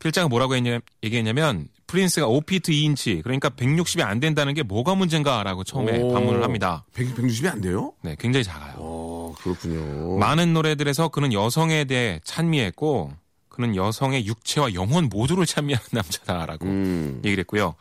필자가 0.00 0.28
뭐라고 0.28 0.54
했냐, 0.56 0.80
얘기했냐면 1.02 1.68
프린스가 1.86 2.26
5피트 2.26 2.70
2인치 2.70 3.22
그러니까 3.22 3.50
160이 3.50 4.02
안 4.02 4.20
된다는 4.20 4.54
게 4.54 4.62
뭐가 4.62 4.94
문제인가라고 4.94 5.64
처음에 5.64 6.00
오. 6.00 6.12
반문을 6.12 6.42
합니다. 6.42 6.84
100, 6.94 7.14
160이 7.16 7.50
안 7.50 7.60
돼요? 7.60 7.92
네, 8.02 8.16
굉장히 8.18 8.44
작아요. 8.44 8.74
어, 8.78 9.34
그렇군요. 9.38 10.18
많은 10.18 10.52
노래들에서 10.52 11.08
그는 11.08 11.32
여성에 11.32 11.84
대해 11.84 12.20
찬미했고 12.24 13.12
그는 13.48 13.76
여성의 13.76 14.26
육체와 14.26 14.74
영혼 14.74 15.08
모두를 15.08 15.46
찬미하는 15.46 15.86
남자다라고 15.92 16.66
음. 16.66 17.22
얘기를 17.24 17.42
했고요. 17.42 17.74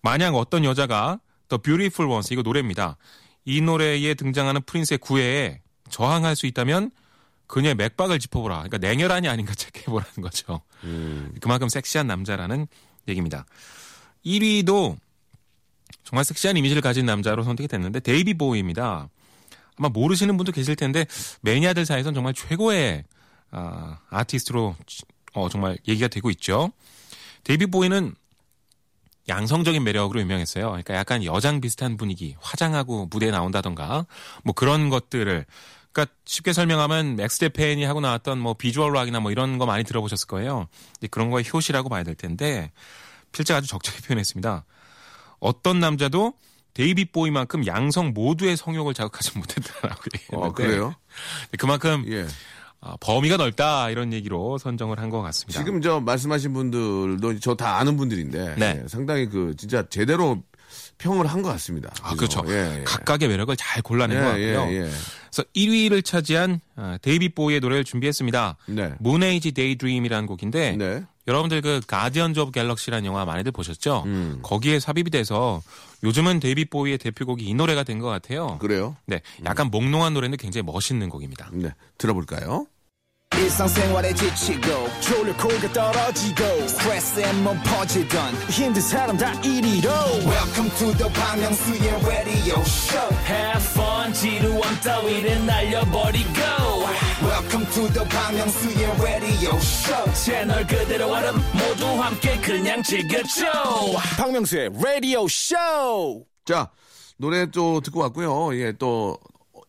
만약 0.00 0.34
어떤 0.34 0.64
여자가 0.64 1.20
The 1.48 1.60
Beautiful 1.60 2.10
Ones 2.10 2.32
이거 2.32 2.42
노래입니다. 2.42 2.96
이 3.44 3.60
노래에 3.60 4.14
등장하는 4.14 4.62
프린스의 4.62 4.98
구애에 4.98 5.60
저항할 5.90 6.36
수 6.36 6.46
있다면 6.46 6.90
그녀의 7.46 7.74
맥박을 7.74 8.18
짚어보라. 8.18 8.62
그러니까 8.62 8.78
냉혈한이 8.78 9.28
아닌가 9.28 9.52
체크해보라는 9.56 10.22
거죠. 10.22 10.60
음. 10.84 11.34
그만큼 11.40 11.68
섹시한 11.68 12.06
남자라는 12.06 12.66
얘기입니다. 13.08 13.46
1위도 14.24 14.96
정말 16.04 16.24
섹시한 16.24 16.56
이미지를 16.56 16.82
가진 16.82 17.06
남자로 17.06 17.42
선택이 17.42 17.68
됐는데 17.68 18.00
데이비드 18.00 18.34
보위입니다. 18.34 19.08
아마 19.76 19.88
모르시는 19.88 20.36
분도 20.36 20.52
계실 20.52 20.76
텐데 20.76 21.06
매니아들 21.40 21.84
사이에서는 21.84 22.14
정말 22.14 22.34
최고의 22.34 23.04
아, 23.50 23.98
아티스트로 24.10 24.76
어, 25.34 25.48
정말 25.48 25.78
얘기가 25.88 26.08
되고 26.08 26.30
있죠. 26.30 26.72
데이비드 27.42 27.66
보위는 27.66 28.14
양성적인 29.28 29.82
매력으로 29.82 30.20
유명했어요. 30.20 30.66
그러니까 30.66 30.94
약간 30.94 31.24
여장 31.24 31.60
비슷한 31.60 31.96
분위기, 31.96 32.36
화장하고 32.40 33.06
무대에 33.06 33.30
나온다던가 33.30 34.06
뭐 34.42 34.52
그런 34.54 34.90
것들을 34.90 35.46
그러니까 35.94 36.14
쉽게 36.26 36.52
설명하면 36.52 37.18
X 37.20 37.29
Japan이 37.29 37.84
하고 37.84 38.00
나왔던 38.00 38.38
뭐 38.38 38.54
비주얼 38.54 38.92
락이나 38.92 39.20
뭐 39.20 39.30
이런 39.30 39.56
거 39.58 39.64
많이 39.64 39.84
들어보셨을 39.84 40.26
거예요. 40.26 40.66
그런 41.10 41.30
거의 41.30 41.44
효시라고 41.50 41.88
봐야 41.88 42.02
될 42.02 42.14
텐데 42.16 42.72
필자 43.32 43.56
아주 43.56 43.68
적절히 43.68 44.00
표현했습니다. 44.02 44.64
어떤 45.38 45.78
남자도 45.80 46.34
데이비드 46.74 47.04
보위만큼 47.04 47.66
양성 47.66 48.12
모두의 48.12 48.56
성욕을 48.56 48.94
자극하지 48.94 49.38
못했다라고 49.38 50.02
얘기했는데 50.14 50.46
어, 50.48 50.52
그래요? 50.52 50.94
그만큼 51.58 52.04
예. 52.08 52.26
아, 52.80 52.96
범위가 53.00 53.36
넓다 53.38 53.88
이런 53.90 54.12
얘기로 54.12 54.58
선정을 54.58 54.98
한 54.98 55.08
것 55.08 55.22
같습니다. 55.22 55.58
지금 55.60 55.80
저 55.80 56.00
말씀하신 56.00 56.52
분들도 56.52 57.38
저 57.38 57.54
다 57.54 57.78
아는 57.78 57.96
분들인데 57.96 58.56
네. 58.56 58.80
예, 58.82 58.88
상당히 58.88 59.26
그 59.26 59.54
진짜 59.56 59.88
제대로 59.88 60.42
평을 60.98 61.26
한 61.26 61.42
것 61.42 61.50
같습니다. 61.50 61.92
아? 62.02 62.14
그렇죠. 62.14 62.42
예, 62.48 62.78
예. 62.80 62.84
각각의 62.84 63.28
매력을 63.28 63.54
잘 63.56 63.82
골라낸 63.82 64.22
것 64.22 64.38
예, 64.38 64.52
같고요. 64.54 64.72
예, 64.72 64.76
예. 64.86 64.90
그래서 65.30 65.44
1위를 65.54 66.04
차지한 66.04 66.60
아, 66.76 66.98
데이비드 67.02 67.28
보위의 67.30 67.60
노래를 67.60 67.84
준비했습니다. 67.84 68.56
네. 68.68 68.94
Moonage 69.00 69.52
Daydream이라는 69.52 70.26
곡인데 70.26 70.76
네. 70.76 71.02
여러분들 71.26 71.60
그 71.62 71.80
Guardians 71.86 72.38
of 72.40 72.50
Galaxy라는 72.52 73.04
영화 73.06 73.24
많이들 73.24 73.50
보셨죠? 73.52 74.02
음. 74.06 74.38
거기에 74.42 74.78
삽입이 74.78 75.10
돼서 75.10 75.62
요즘은 76.02 76.38
데이비드 76.40 76.66
보위의 76.66 76.98
대표곡이 76.98 77.44
이 77.44 77.54
노래가 77.54 77.82
된 77.82 77.98
것 77.98 78.08
같아요. 78.08 78.58
그래요? 78.58 78.96
네, 79.06 79.22
약간 79.46 79.70
몽롱한 79.70 80.12
노래인데 80.14 80.36
굉장히 80.36 80.64
멋있는 80.64 81.08
곡입니다. 81.08 81.48
네. 81.52 81.70
들어볼까요? 81.96 82.66
일상생활에 83.38 84.14
지치고, 84.14 84.88
졸려 85.00 85.36
코가 85.36 85.72
떨어지고, 85.72 86.68
스트레스에 86.68 87.32
몸 87.34 87.58
퍼지던, 87.62 88.34
힘든 88.50 88.80
사람 88.82 89.16
다 89.16 89.32
이리로. 89.42 89.90
welcome 90.24 90.70
to 90.78 90.92
the 90.96 91.08
Park 91.12 91.40
Myung-soo's 91.40 92.06
radio 92.06 92.60
show 92.62 93.14
Have 93.26 93.64
fun 93.72 94.12
지루함 94.12 94.80
따위를 94.80 95.46
날려버리고 95.46 96.40
welcome 97.22 97.66
to 97.72 97.88
the 97.92 98.08
Park 98.08 98.36
Myung-soo's 98.36 99.00
radio 99.02 99.56
show 99.56 100.12
채널 100.14 100.66
그대로 100.66 101.10
얼음 101.12 101.36
모두 101.52 101.86
함께 102.02 102.38
그냥 102.40 102.82
즐겨줘 102.82 103.44
박명수의 104.16 104.70
라디오 104.78 105.24
쇼 105.24 106.24
자, 106.44 106.70
노래 107.16 107.46
또 107.50 107.80
듣고 107.80 108.00
왔고요. 108.00 108.54
예, 108.58 108.72
또 108.72 109.18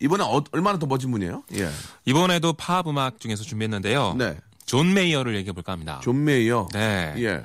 이번에 0.06 0.24
어- 0.24 0.44
얼마나 0.52 0.80
더 0.80 0.86
멋진 0.86 1.12
분이에요? 1.12 1.44
예. 1.56 1.70
이번에도 2.06 2.54
팝 2.54 2.88
음악 2.88 3.20
중에서 3.20 3.44
준비했는데요. 3.44 4.14
네. 4.18 4.38
존 4.66 4.94
메이어를 4.94 5.36
얘기해 5.36 5.52
볼까 5.54 5.74
합니다. 5.74 6.00
존 6.04 6.24
메이어. 6.24 6.68
네. 6.74 7.14
예. 7.18 7.44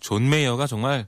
존 0.00 0.28
메이어가 0.28 0.66
정말 0.66 1.06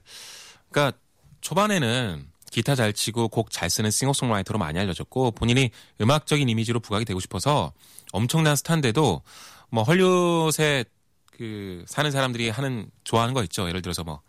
그러니까 0.69 0.97
초반에는 1.41 2.27
기타 2.51 2.75
잘 2.75 2.91
치고 2.93 3.29
곡 3.29 3.49
잘 3.49 3.69
쓰는 3.69 3.89
싱어송라이터로 3.91 4.59
많이 4.59 4.77
알려졌고 4.79 5.31
본인이 5.31 5.71
음악적인 6.01 6.47
이미지로 6.49 6.79
부각이 6.81 7.05
되고 7.05 7.19
싶어서 7.19 7.71
엄청난 8.11 8.55
스타인데도 8.57 9.21
뭐 9.69 9.83
헐리우드에 9.83 10.83
그 11.31 11.83
사는 11.87 12.11
사람들이 12.11 12.49
하는 12.49 12.89
좋아하는 13.05 13.33
거 13.33 13.41
있죠. 13.43 13.67
예를 13.69 13.81
들어서 13.81 14.03
뭐 14.03 14.21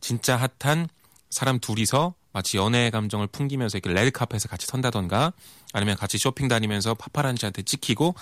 진짜 0.00 0.36
핫한 0.60 0.88
사람 1.30 1.58
둘이서 1.60 2.14
마치 2.38 2.56
연애의 2.56 2.92
감정을 2.92 3.26
풍기면서 3.26 3.78
이렇게 3.78 3.92
레드카펫에 3.92 4.46
같이 4.48 4.64
선다던가 4.68 5.32
아니면 5.72 5.96
같이 5.96 6.18
쇼핑 6.18 6.46
다니면서 6.46 6.94
파파라치한테 6.94 7.62
찍히고 7.62 8.14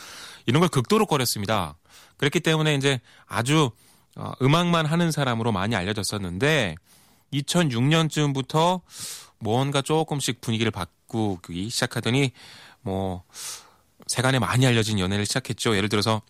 이런 0.46 0.61
걸 0.61 0.70
극도로 0.70 1.04
꺼렸습니다. 1.04 1.76
그랬기 2.16 2.40
때문에 2.40 2.76
이제 2.76 2.99
아주 3.26 3.70
어, 4.16 4.32
음악만 4.40 4.87
하는 4.87 5.12
사람으로 5.12 5.52
많이 5.52 5.76
알려졌었는데 5.76 6.76
2006년쯤부터 7.35 8.80
뭔가 9.38 9.82
조금씩 9.82 10.40
분위기를 10.40 10.73
바꾸기 10.73 11.68
시작하더니 11.68 12.32
뭐 12.80 13.23
세간에 14.06 14.38
많이 14.38 14.66
알려진 14.66 14.99
연애를 14.99 15.26
시작했죠. 15.26 15.76
예를 15.76 15.90
들어서 15.90 16.23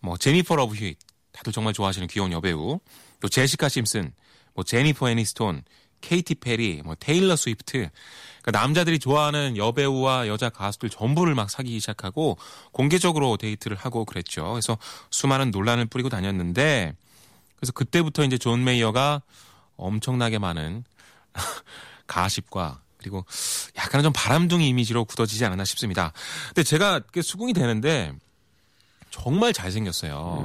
뭐 0.00 0.16
제니퍼 0.16 0.56
러브 0.56 0.74
휴잇 0.74 0.98
다들 1.30 1.52
정말 1.52 1.72
좋아하시는 1.72 2.08
귀여운 2.08 2.32
여배우 2.32 2.80
또 3.20 3.28
제시카 3.28 3.68
심슨 3.68 4.12
뭐 4.54 4.64
제니퍼 4.64 5.08
애니스톤 5.08 5.62
케이티 6.00 6.36
페리 6.36 6.82
뭐 6.84 6.94
테일러 6.98 7.36
스위프트 7.36 7.90
그러니까 8.42 8.60
남자들이 8.60 8.98
좋아하는 8.98 9.56
여배우와 9.56 10.28
여자 10.28 10.48
가수들 10.48 10.90
전부를 10.90 11.34
막 11.34 11.50
사귀기 11.50 11.80
시작하고 11.80 12.38
공개적으로 12.72 13.36
데이트를 13.36 13.76
하고 13.76 14.04
그랬죠. 14.04 14.50
그래서 14.52 14.78
수많은 15.10 15.50
논란을 15.50 15.86
뿌리고 15.86 16.08
다녔는데 16.08 16.94
그래서 17.56 17.72
그때부터 17.72 18.24
이제 18.24 18.38
존 18.38 18.64
메이어가 18.64 19.22
엄청나게 19.76 20.38
많은 20.38 20.84
가십과 22.06 22.80
그리고 22.98 23.24
약간은 23.76 24.02
좀 24.02 24.12
바람둥이 24.12 24.68
이미지로 24.68 25.04
굳어지지 25.04 25.44
않았나 25.44 25.64
싶습니다. 25.64 26.12
근데 26.48 26.62
제가 26.62 27.00
그 27.12 27.22
수긍이 27.22 27.52
되는데 27.52 28.12
정말 29.10 29.52
잘생겼어요. 29.52 30.42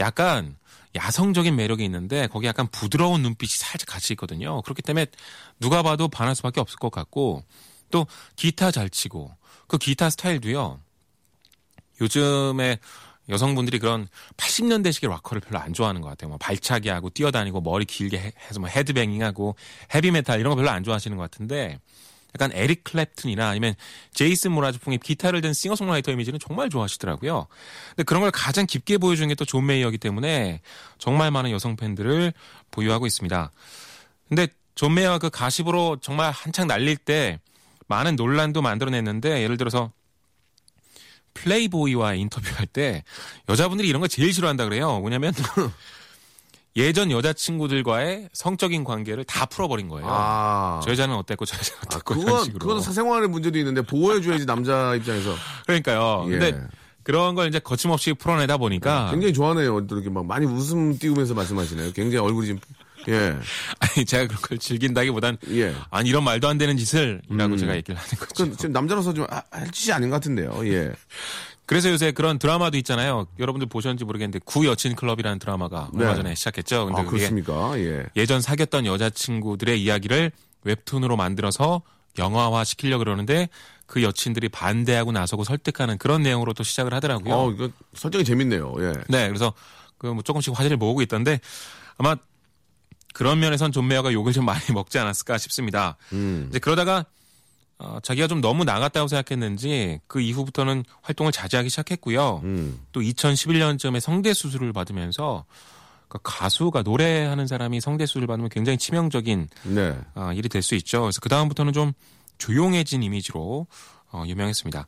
약간 0.00 0.56
야성적인 0.94 1.56
매력이 1.56 1.84
있는데 1.84 2.26
거기 2.28 2.46
약간 2.46 2.66
부드러운 2.68 3.22
눈빛이 3.22 3.50
살짝 3.50 3.86
같이 3.88 4.12
있거든요. 4.12 4.62
그렇기 4.62 4.82
때문에 4.82 5.06
누가 5.60 5.82
봐도 5.82 6.08
반할 6.08 6.34
수밖에 6.36 6.60
없을 6.60 6.76
것 6.76 6.90
같고 6.90 7.42
또 7.90 8.06
기타 8.36 8.70
잘 8.70 8.88
치고 8.90 9.32
그 9.66 9.78
기타 9.78 10.10
스타일도요. 10.10 10.80
요즘에 12.00 12.78
여성분들이 13.28 13.78
그런 13.78 14.06
80년대식의 14.36 15.08
락커를 15.08 15.40
별로 15.40 15.58
안 15.58 15.72
좋아하는 15.72 16.00
것 16.02 16.08
같아요. 16.10 16.28
뭐 16.28 16.38
발차기 16.38 16.90
하고 16.90 17.08
뛰어다니고 17.08 17.60
머리 17.62 17.84
길게 17.86 18.18
해- 18.18 18.32
해서 18.48 18.60
뭐 18.60 18.68
헤드뱅잉 18.68 19.22
하고 19.22 19.56
헤비메탈 19.94 20.40
이런 20.40 20.50
거 20.50 20.56
별로 20.56 20.70
안 20.70 20.84
좋아하시는 20.84 21.16
것 21.16 21.22
같은데 21.22 21.80
약간 22.34 22.50
에릭 22.52 22.82
클랩튼이나 22.84 23.40
아니면 23.48 23.74
제이슨 24.12 24.52
모라즈풍의 24.52 24.98
기타를 24.98 25.40
멘 25.40 25.52
싱어송라이터 25.52 26.10
이미지는 26.12 26.38
정말 26.40 26.68
좋아하시더라고요. 26.68 27.46
근데 27.90 28.02
그런 28.02 28.22
걸 28.22 28.30
가장 28.30 28.66
깊게 28.66 28.98
보여준 28.98 29.28
게 29.28 29.34
또 29.34 29.44
존 29.44 29.66
메이어이기 29.66 29.98
때문에 29.98 30.60
정말 30.98 31.30
많은 31.30 31.50
여성 31.52 31.76
팬들을 31.76 32.32
보유하고 32.72 33.06
있습니다. 33.06 33.50
근데 34.28 34.48
존 34.74 34.94
메이어가 34.94 35.18
그 35.18 35.30
가십으로 35.30 35.98
정말 36.02 36.32
한창 36.32 36.66
날릴 36.66 36.96
때 36.96 37.38
많은 37.86 38.16
논란도 38.16 38.62
만들어냈는데 38.62 39.42
예를 39.42 39.56
들어서 39.56 39.92
플레이보이와 41.34 42.14
인터뷰할 42.14 42.66
때 42.66 43.04
여자분들이 43.48 43.88
이런 43.88 44.00
거 44.00 44.08
제일 44.08 44.32
싫어한다 44.32 44.64
그래요. 44.64 45.00
뭐냐면 45.00 45.32
예전 46.76 47.10
여자친구들과의 47.10 48.30
성적인 48.32 48.82
관계를 48.82 49.24
다 49.24 49.46
풀어버린 49.46 49.88
거예요. 49.88 50.06
아. 50.10 50.80
저 50.82 50.90
여자는 50.90 51.14
어땠고 51.14 51.44
저 51.44 51.56
여자는 51.56 51.80
아, 51.82 51.86
어땠고 51.86 52.14
이런 52.14 52.26
그건. 52.26 52.58
그건 52.58 52.80
사생활의 52.80 53.28
문제도 53.28 53.56
있는데 53.58 53.82
보호해줘야지 53.82 54.44
남자 54.44 54.94
입장에서. 54.96 55.34
그러니까요. 55.66 56.24
예. 56.28 56.30
근데 56.30 56.60
그런 57.04 57.34
걸 57.36 57.48
이제 57.48 57.60
거침없이 57.60 58.12
풀어내다 58.14 58.56
보니까 58.56 59.10
굉장히 59.12 59.32
좋아하네요. 59.32 59.86
또 59.86 59.96
이렇게 59.96 60.10
막 60.10 60.26
많이 60.26 60.46
웃음 60.46 60.98
띄우면서 60.98 61.34
말씀하시네요. 61.34 61.92
굉장히 61.92 62.16
얼굴이 62.26 62.46
지금, 62.46 62.60
예. 63.08 63.36
아니 63.78 64.04
제가 64.04 64.26
그런 64.26 64.40
걸 64.40 64.58
즐긴다기보단 64.58 65.36
예. 65.50 65.74
아니 65.90 66.08
이런 66.08 66.24
말도 66.24 66.48
안 66.48 66.58
되는 66.58 66.76
짓을이라고 66.76 67.54
음. 67.54 67.56
제가 67.56 67.76
얘기를 67.76 67.94
하는 67.96 68.10
거죠. 68.18 68.50
그, 68.50 68.56
지금 68.56 68.72
남자로서 68.72 69.14
좀 69.14 69.26
아, 69.30 69.42
할 69.50 69.70
짓이 69.70 69.92
아닌 69.92 70.10
것 70.10 70.16
같은데요. 70.16 70.66
예. 70.66 70.92
그래서 71.66 71.90
요새 71.90 72.12
그런 72.12 72.38
드라마도 72.38 72.76
있잖아요. 72.78 73.26
여러분들 73.38 73.68
보셨는지 73.68 74.04
모르겠는데 74.04 74.40
구 74.44 74.66
여친 74.66 74.94
클럽이라는 74.96 75.38
드라마가 75.38 75.88
얼마 75.94 76.10
네. 76.10 76.16
전에 76.16 76.34
시작했죠. 76.34 76.86
근데 76.86 77.00
아, 77.00 77.04
그렇습니까? 77.04 77.78
예. 77.78 78.04
예전 78.16 78.40
사귀었던 78.42 78.84
여자친구들의 78.86 79.82
이야기를 79.82 80.30
웹툰으로 80.64 81.16
만들어서 81.16 81.82
영화화 82.18 82.64
시키려 82.64 82.98
고 82.98 83.04
그러는데 83.04 83.48
그 83.86 84.02
여친들이 84.02 84.48
반대하고 84.50 85.12
나서고 85.12 85.44
설득하는 85.44 85.98
그런 85.98 86.22
내용으로 86.22 86.52
또 86.52 86.62
시작을 86.62 86.92
하더라고요. 86.94 87.34
어, 87.34 87.50
이거 87.50 87.68
설정이 87.94 88.24
재밌네요. 88.24 88.74
예. 88.80 88.92
네, 89.08 89.28
그래서 89.28 89.52
그 89.98 90.08
뭐 90.12 90.22
조금씩 90.22 90.56
화제를 90.58 90.76
모으고 90.76 91.00
있던데 91.02 91.40
아마 91.96 92.14
그런 93.14 93.40
면에선 93.40 93.72
존 93.72 93.86
메이어가 93.88 94.12
욕을 94.12 94.32
좀 94.32 94.44
많이 94.44 94.60
먹지 94.74 94.98
않았을까 94.98 95.38
싶습니다. 95.38 95.96
음. 96.12 96.46
이제 96.50 96.58
그러다가 96.58 97.06
어, 97.78 97.98
자기가 98.02 98.28
좀 98.28 98.40
너무 98.40 98.64
나갔다고 98.64 99.08
생각했는지 99.08 100.00
그 100.06 100.20
이후부터는 100.20 100.84
활동을 101.02 101.32
자제하기 101.32 101.68
시작했고요. 101.70 102.40
음. 102.44 102.80
또 102.92 103.00
2011년쯤에 103.00 104.00
성대 104.00 104.32
수술을 104.32 104.72
받으면서 104.72 105.44
그 106.08 106.18
가수가 106.22 106.82
노래하는 106.82 107.46
사람이 107.48 107.80
성대 107.80 108.06
수술을 108.06 108.28
받으면 108.28 108.48
굉장히 108.50 108.78
치명적인 108.78 109.48
네. 109.64 109.98
아, 110.14 110.32
일이 110.32 110.48
될 110.48 110.62
수 110.62 110.74
있죠. 110.76 111.00
그래서 111.02 111.20
그 111.20 111.28
다음부터는 111.28 111.72
좀 111.72 111.92
조용해진 112.38 113.02
이미지로 113.02 113.66
어, 114.12 114.22
유명했습니다. 114.26 114.86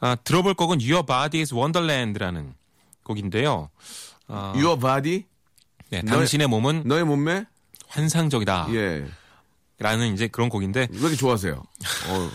아, 0.00 0.14
들어볼 0.16 0.54
곡은 0.54 0.78
Your 0.80 1.04
Body 1.04 1.40
is 1.40 1.52
Wonderland라는 1.54 2.54
곡인데요. 3.02 3.70
아, 4.28 4.52
Your 4.56 4.78
body? 4.78 5.24
네, 5.90 6.00
너의- 6.02 6.06
당신의 6.06 6.46
몸은 6.46 6.84
너의 6.86 7.04
몸매? 7.04 7.44
환상적이다. 7.88 8.68
예. 8.74 9.04
라는 9.84 10.14
이제 10.14 10.28
그런 10.28 10.48
곡인데 10.48 10.88
왜 10.90 10.98
이렇게 10.98 11.14
좋아하세요? 11.16 11.52
어. 12.08 12.30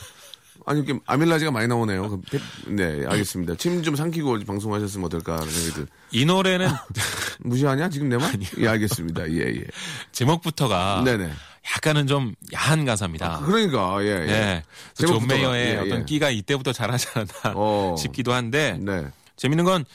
아니, 0.68 0.82
이렇게 0.82 1.00
아밀라지가 1.08 1.50
많이 1.50 1.68
나오네요. 1.68 2.08
그ペ- 2.10 2.40
네, 2.68 3.04
알겠습니다. 3.08 3.56
침 3.56 3.82
좀 3.82 3.96
삼키고 3.96 4.44
방송하셨으면 4.46 5.06
어떨까 5.08 5.38
하는 5.38 5.50
생각이 5.50 5.74
들. 5.74 5.88
이 6.12 6.26
노래는 6.26 6.70
무시하냐? 7.42 7.90
지금 7.90 8.08
내 8.10 8.18
말? 8.18 8.32
예, 8.60 8.68
알겠습니다. 8.68 9.28
예, 9.32 9.38
예. 9.56 9.64
제목부터가 10.12 11.02
네네. 11.04 11.32
약간은 11.76 12.06
좀 12.06 12.36
야한 12.54 12.86
가사입니다. 12.86 13.40
그러니까, 13.46 13.98
예, 14.04 14.08
예. 14.08 14.26
네. 14.26 14.64
존 14.96 15.26
메이어의 15.26 15.70
예, 15.72 15.76
어떤 15.78 16.02
예. 16.02 16.06
끼가 16.06 16.30
이때부터 16.30 16.72
자라지 16.72 17.08
않았나 17.16 17.54
어. 17.56 17.96
싶기도 17.98 18.34
한데 18.34 18.78
네. 18.80 19.08
재밌는 19.38 19.66
건 19.66 19.86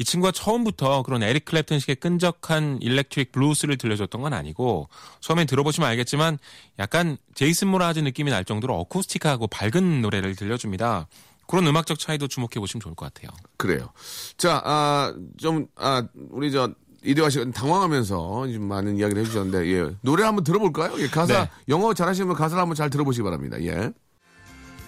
이 0.00 0.04
친구가 0.04 0.32
처음부터 0.32 1.02
그런 1.02 1.22
에릭 1.22 1.44
클랩튼식의 1.44 2.00
끈적한 2.00 2.78
일렉트릭 2.80 3.32
블루스를 3.32 3.76
들려줬던 3.76 4.22
건 4.22 4.32
아니고 4.32 4.88
처음엔 5.20 5.46
들어보시면 5.46 5.90
알겠지만 5.90 6.38
약간 6.78 7.18
제이슨 7.34 7.68
모라즈 7.68 7.98
느낌이 7.98 8.30
날 8.30 8.46
정도로 8.46 8.78
어쿠스틱하고 8.80 9.48
밝은 9.48 10.00
노래를 10.00 10.36
들려줍니다. 10.36 11.06
그런 11.46 11.66
음악적 11.66 11.98
차이도 11.98 12.28
주목해 12.28 12.54
보시면 12.60 12.80
좋을 12.80 12.94
것 12.94 13.12
같아요. 13.12 13.30
그래요. 13.58 13.90
자, 14.38 14.62
아, 14.64 15.14
좀, 15.36 15.66
아, 15.76 16.02
우리 16.30 16.50
저, 16.50 16.72
이대화 17.04 17.28
씨가 17.28 17.50
당황하면서 17.50 18.52
좀 18.52 18.62
많은 18.62 18.96
이야기를 18.96 19.20
해주셨는데, 19.22 19.66
예. 19.66 19.96
노래 20.00 20.22
한번 20.22 20.44
들어볼까요? 20.44 20.94
예, 20.98 21.08
가사, 21.08 21.44
네. 21.44 21.50
영어 21.68 21.92
잘하시면 21.92 22.36
가사를 22.36 22.58
한번 22.58 22.76
잘 22.76 22.88
들어보시기 22.88 23.24
바랍니다. 23.24 23.60
예. 23.62 23.90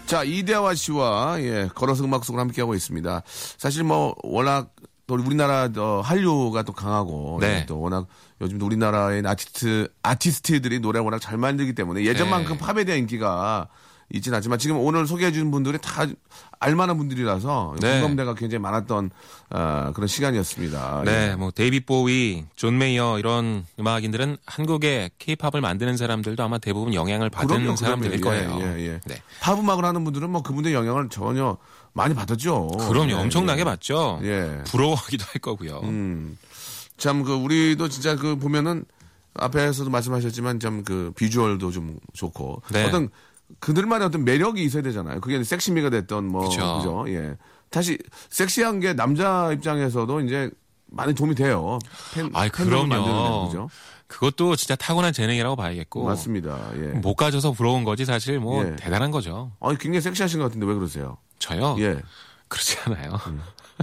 자, 0.07 0.22
이대화 0.22 0.75
씨와, 0.75 1.42
예, 1.42 1.68
걸어서 1.75 2.05
음악 2.05 2.25
속을 2.25 2.40
함께하고 2.40 2.75
있습니다. 2.75 3.22
사실 3.59 3.83
뭐, 3.83 4.14
워낙, 4.22 4.72
또 5.16 5.27
우리나라 5.27 5.68
어, 5.77 6.01
한류가 6.03 6.62
또 6.62 6.72
강하고, 6.72 7.38
네. 7.40 7.61
예, 7.61 7.66
또 7.66 7.81
워낙 7.81 8.07
요즘도 8.40 8.64
우리나라의 8.64 9.22
아티스트, 9.27 9.88
아티스트들이 10.03 10.81
노래 10.81 10.98
워낙 11.01 11.18
잘 11.20 11.37
만들기 11.37 11.75
때문에 11.75 12.05
예전만큼 12.05 12.57
네. 12.57 12.59
팝에 12.59 12.85
대한 12.85 13.01
인기가 13.01 13.68
있진 14.14 14.35
않지만 14.35 14.59
지금 14.59 14.79
오늘 14.79 15.07
소개해 15.07 15.33
주신 15.33 15.51
분들이 15.51 15.79
다 15.81 16.05
알만한 16.61 16.98
분들이라서 16.98 17.77
네. 17.81 18.01
공감대가 18.01 18.35
굉장히 18.35 18.61
많았던 18.61 19.11
어, 19.51 19.90
그런 19.94 20.07
시간이었습니다. 20.07 21.03
네, 21.05 21.31
예. 21.31 21.35
뭐 21.35 21.51
데이빗 21.51 21.87
보위, 21.87 22.44
존 22.55 22.77
메이어 22.79 23.18
이런 23.18 23.64
음악인들은 23.81 24.37
한국의 24.46 25.11
케이팝을 25.18 25.61
만드는 25.62 25.96
사람들도 25.96 26.42
아마 26.42 26.59
대부분 26.59 26.92
영향을 26.94 27.31
받은 27.31 27.57
그럼요, 27.57 27.77
사람들일 27.77 28.20
그럼요. 28.20 28.59
거예요. 28.59 28.66
예, 28.77 28.81
예, 28.81 28.87
예. 28.88 29.01
네. 29.07 29.22
팝 29.40 29.59
음악을 29.59 29.85
하는 29.85 30.05
분들은 30.05 30.29
뭐 30.31 30.42
그분들의 30.42 30.75
영향을 30.77 31.09
전혀 31.09 31.57
많이 31.94 32.14
받았죠. 32.14 32.68
그럼요, 32.88 33.11
예, 33.11 33.14
엄청나게 33.14 33.61
예. 33.62 33.64
받죠. 33.64 34.20
예. 34.22 34.62
부러워하기도 34.66 35.25
할 35.25 35.40
거고요. 35.40 35.81
음. 35.85 36.37
참 36.98 37.25
그 37.25 37.33
우리도 37.35 37.88
진짜 37.88 38.14
그 38.16 38.37
보면은 38.37 38.85
앞에서도 39.35 39.88
말씀하셨지만 39.90 40.61
참 40.61 40.85
그 40.85 41.12
비주얼도 41.16 41.70
좀 41.70 41.96
좋고 42.12 42.62
네. 42.70 42.85
어떤 42.85 43.09
그들만의 43.61 44.07
어떤 44.07 44.24
매력이 44.24 44.62
있어야 44.64 44.83
되잖아요. 44.83 45.20
그게 45.20 45.42
섹시미가 45.42 45.90
됐던 45.90 46.24
뭐 46.24 46.48
그쵸. 46.48 46.78
그죠? 46.78 47.05
예. 47.09 47.37
다시 47.70 47.98
섹시한 48.31 48.81
게 48.81 48.92
남자 48.94 49.52
입장에서도 49.52 50.20
이제 50.20 50.50
많이 50.87 51.14
도움이 51.14 51.35
돼요. 51.35 51.78
팬, 52.14 52.31
팬덤을 52.31 52.50
그럼요. 52.88 53.46
그죠? 53.46 53.68
그것도 54.07 54.57
진짜 54.57 54.76
타고난 54.76 55.12
재능이라고 55.12 55.57
봐야겠고. 55.57 56.05
맞습니다. 56.05 56.59
예. 56.76 56.88
못 56.98 57.14
가져서 57.14 57.52
부러운 57.52 57.85
거지 57.85 58.05
사실 58.05 58.38
뭐 58.38 58.64
예. 58.64 58.76
대단한 58.76 59.11
거죠. 59.11 59.52
아니 59.61 59.78
굉장히 59.78 60.02
섹시하신 60.02 60.38
것 60.38 60.46
같은데 60.46 60.66
왜 60.66 60.74
그러세요? 60.74 61.16
저요? 61.38 61.76
예. 61.78 61.98
그렇지 62.48 62.76
않아요. 62.85 63.18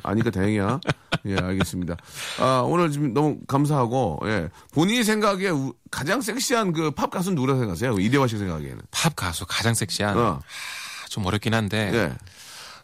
아니까 0.04 0.30
다행이야. 0.32 0.80
예, 1.26 1.36
알겠습니다. 1.36 1.96
아, 2.40 2.64
오늘 2.66 2.92
지금 2.92 3.14
너무 3.14 3.38
감사하고, 3.48 4.20
예. 4.26 4.50
본인이 4.74 5.04
생각에 5.04 5.50
우- 5.50 5.74
가장 5.92 6.22
섹시한 6.22 6.72
그 6.74 6.92
팝 6.92 7.10
가수는 7.12 7.36
누구라고 7.36 7.60
생각하세요? 7.60 8.00
이대화 8.00 8.28
씨 8.28 8.38
생각에는. 8.38 8.80
팝 8.92 9.16
가수 9.16 9.46
가장 9.48 9.74
섹시한 9.74 10.18
어. 10.18 10.40
아, 10.42 11.08
좀 11.10 11.26
어렵긴 11.26 11.54
한데 11.54 11.92
예. 11.94 12.14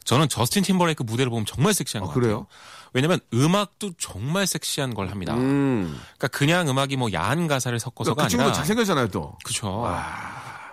저는 0.03 0.29
저스틴 0.29 0.63
팀버레이크 0.63 1.03
무대를 1.03 1.29
보면 1.29 1.45
정말 1.45 1.73
섹시한 1.73 2.03
아, 2.03 2.07
것 2.07 2.13
같아요. 2.13 2.21
그래요? 2.21 2.47
왜냐면 2.93 3.19
음악도 3.33 3.91
정말 3.97 4.47
섹시한 4.47 4.93
걸 4.93 5.09
합니다. 5.09 5.33
음. 5.35 5.97
그러니까 6.17 6.27
그냥 6.29 6.69
음악이 6.69 6.95
뭐 6.95 7.11
야한 7.11 7.47
가사를 7.47 7.77
섞어서가 7.79 8.23
그 8.23 8.29
친구 8.29 8.43
아니라 8.43 8.55
잘생겼잖아요, 8.55 9.07
또. 9.09 9.37
그쵸. 9.43 9.85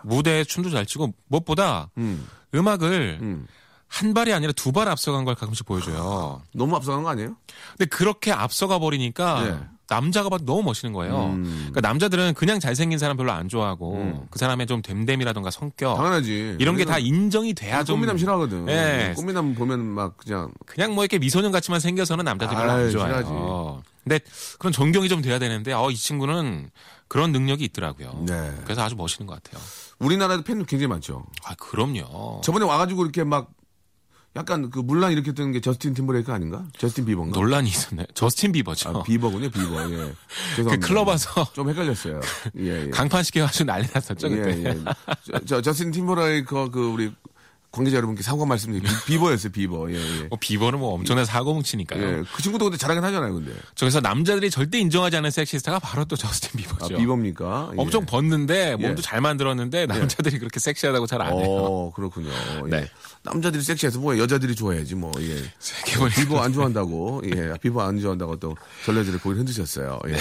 무대에 0.04 0.44
춤도 0.44 0.70
잘 0.70 0.84
추고 0.86 1.12
무엇보다 1.28 1.90
음. 1.98 2.26
음악을 2.54 3.18
음. 3.22 3.46
한 3.92 4.14
발이 4.14 4.32
아니라 4.32 4.52
두 4.52 4.72
발 4.72 4.88
앞서간 4.88 5.24
걸 5.24 5.34
가끔씩 5.34 5.66
보여줘요. 5.66 6.42
너무 6.54 6.74
앞서간 6.76 7.02
거 7.02 7.10
아니에요? 7.10 7.36
근데 7.76 7.84
그렇게 7.86 8.32
앞서가 8.32 8.78
버리니까 8.78 9.42
네. 9.44 9.58
남자가 9.88 10.30
봐도 10.30 10.46
너무 10.46 10.62
멋있는 10.62 10.94
거예요. 10.94 11.26
음. 11.26 11.68
그러니까 11.70 11.82
남자들은 11.82 12.32
그냥 12.32 12.58
잘생긴 12.60 12.98
사람 12.98 13.18
별로 13.18 13.32
안 13.32 13.50
좋아하고 13.50 14.26
그 14.30 14.38
사람의 14.38 14.66
좀 14.66 14.80
됨됨이라던가 14.80 15.50
성격 15.50 15.96
당연하지. 15.96 16.56
이런 16.58 16.76
게 16.76 16.86
다 16.86 16.98
인정이 16.98 17.52
돼야 17.52 17.84
좀 17.84 17.96
꽃미남 17.96 18.16
싫어하거든. 18.16 18.68
예. 18.70 19.12
꽃미남 19.14 19.54
보면 19.54 19.80
막 19.84 20.16
그냥 20.16 20.50
그냥 20.64 20.94
뭐 20.94 21.04
이렇게 21.04 21.18
미소년 21.18 21.52
같이만 21.52 21.78
생겨서는 21.80 22.24
남자들이 22.24 22.56
별로 22.56 22.70
안 22.70 22.90
좋아해요. 22.90 23.16
싫어하지. 23.24 23.82
근데 24.04 24.20
그런 24.58 24.72
존경이 24.72 25.10
좀 25.10 25.20
돼야 25.20 25.38
되는데 25.38 25.74
어, 25.74 25.90
이 25.90 25.94
친구는 25.96 26.70
그런 27.08 27.30
능력이 27.32 27.62
있더라고요. 27.64 28.24
네. 28.26 28.54
그래서 28.64 28.82
아주 28.82 28.96
멋있는 28.96 29.26
것 29.26 29.42
같아요. 29.42 29.62
우리나라도 29.98 30.42
팬 30.42 30.64
굉장히 30.64 30.86
많죠. 30.88 31.26
아, 31.44 31.54
그럼요. 31.56 32.40
저번에 32.42 32.64
와가지고 32.64 33.02
이렇게 33.02 33.22
막 33.24 33.50
약간 34.34 34.70
그 34.70 34.78
물란 34.78 35.12
이렇게 35.12 35.32
뜨는 35.32 35.52
게 35.52 35.60
저스틴 35.60 35.92
팀버레이크 35.92 36.32
아닌가? 36.32 36.64
저스틴 36.78 37.04
비버인가? 37.04 37.38
논란이 37.38 37.68
있었네. 37.68 38.06
저스틴 38.14 38.52
비버죠. 38.52 38.88
아, 38.88 39.02
비버군요, 39.02 39.50
비버. 39.50 39.90
예. 39.90 40.14
그. 40.56 40.78
클럽 40.80 41.06
와서 41.08 41.46
좀 41.52 41.68
헷갈렸어요. 41.68 42.20
예, 42.58 42.86
예. 42.86 42.90
강판 42.90 43.22
시켜 43.24 43.44
가지고 43.44 43.64
난리 43.66 43.86
났었죠. 43.92 44.30
예, 44.30 44.36
그때. 44.36 44.64
예. 44.64 44.78
저, 45.24 45.44
저 45.44 45.60
저스틴 45.60 45.90
팀버레이크 45.92 46.70
그 46.70 46.86
우리 46.86 47.12
관계자 47.72 47.96
여러분께 47.96 48.22
사과 48.22 48.44
말씀드리면 48.44 48.92
비버였어요, 49.06 49.50
비버. 49.50 49.90
예, 49.92 49.96
예. 49.96 50.22
뭐 50.24 50.36
비버는 50.38 50.78
뭐 50.78 50.92
엄청난 50.92 51.24
사고 51.24 51.54
뭉치니까요. 51.54 52.02
예, 52.02 52.22
그 52.34 52.42
친구도 52.42 52.66
근데 52.66 52.76
잘하긴 52.76 53.02
하잖아요, 53.02 53.32
근데. 53.32 53.52
저기서 53.74 54.00
남자들이 54.00 54.50
절대 54.50 54.78
인정하지 54.78 55.16
않는 55.16 55.30
섹시스타가 55.30 55.78
바로 55.78 56.04
또 56.04 56.14
저스틴 56.14 56.50
아, 56.52 56.56
비버죠. 56.62 56.96
비버입니까? 56.98 57.70
예. 57.72 57.80
엄청 57.80 58.04
벗는데 58.04 58.76
몸도 58.76 58.98
예. 58.98 59.02
잘 59.02 59.22
만들었는데 59.22 59.86
남자들이 59.86 60.38
그렇게 60.38 60.60
섹시하다고 60.60 61.06
잘 61.06 61.22
안 61.22 61.32
해요. 61.38 61.46
어, 61.48 61.92
그렇군요. 61.94 62.28
예. 62.66 62.70
네. 62.70 62.90
남자들이 63.22 63.62
섹시해서 63.62 63.98
뭐 64.00 64.18
여자들이 64.18 64.54
좋아해야지 64.54 64.94
뭐. 64.94 65.10
예. 65.20 65.42
비버 66.14 66.40
안 66.40 66.52
좋아한다고. 66.52 67.22
예. 67.34 67.54
비버 67.62 67.80
안 67.80 67.98
좋아한다고 67.98 68.36
또 68.36 68.54
전래들이 68.84 69.16
고개를 69.18 69.38
흔드셨어요. 69.38 69.98
예. 70.08 70.16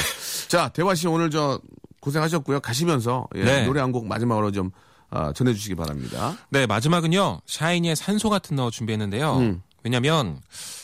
자, 0.47 0.69
대화 0.69 0.95
씨 0.95 1.07
오늘 1.07 1.29
저 1.29 1.59
고생하셨고요. 1.99 2.61
가시면서 2.61 3.27
예. 3.35 3.43
네. 3.43 3.65
노래 3.65 3.81
한 3.81 3.91
곡 3.91 4.07
마지막으로 4.07 4.51
좀 4.51 4.71
아, 5.11 5.33
전해주시기 5.33 5.75
바랍니다. 5.75 6.37
네, 6.49 6.65
마지막은요. 6.65 7.41
샤이니의 7.45 7.95
산소 7.95 8.29
같은 8.29 8.55
너 8.55 8.71
준비했는데요. 8.71 9.37
음. 9.37 9.61
왜냐면 9.83 10.41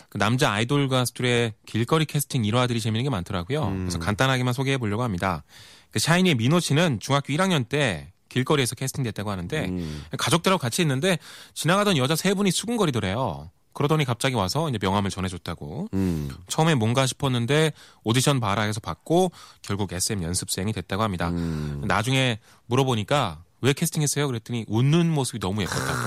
그 0.10 0.18
남자 0.18 0.52
아이돌 0.52 0.90
가수들의 0.90 1.54
길거리 1.66 2.06
캐스팅 2.06 2.46
일화들이 2.46 2.80
재밌는 2.82 3.04
게 3.04 3.10
많더라고요. 3.10 3.64
음. 3.68 3.78
그래서 3.80 4.00
간단하게만 4.00 4.54
소개해 4.54 4.78
보려고 4.78 5.04
합니다. 5.04 5.44
그 5.92 6.00
샤이니의 6.00 6.36
민호 6.36 6.60
씨는 6.60 7.00
중학교 7.00 7.34
1학년 7.34 7.68
때 7.68 8.12
길거리에서 8.30 8.76
캐스팅됐다고 8.76 9.32
하는데 9.32 9.66
음. 9.66 10.04
가족들하고 10.18 10.60
같이 10.60 10.82
있는데 10.82 11.18
지나가던 11.54 11.98
여자 11.98 12.16
세 12.16 12.34
분이 12.34 12.52
수군거리더래요. 12.52 13.50
그러더니 13.74 14.06
갑자기 14.06 14.34
와서 14.36 14.68
이제 14.70 14.80
명함을 14.82 15.12
전해줬다고. 15.12 15.90
음. 15.94 16.30
처음에 16.48 16.74
뭔가 16.74 17.06
싶었는데 17.06 17.72
오디션 18.04 18.40
봐라 18.40 18.64
해서 18.64 18.80
받고 18.80 19.32
결국 19.62 19.94
SM 19.94 20.24
연습생이 20.24 20.74
됐다고 20.74 21.04
합니다. 21.04 21.30
음. 21.30 21.84
나중에 21.86 22.40
물어보니까 22.66 23.44
왜 23.62 23.74
캐스팅했어요? 23.74 24.28
그랬더니 24.28 24.66
웃는 24.68 25.12
모습이 25.12 25.40
너무 25.40 25.62
예뻤다고. 25.64 25.98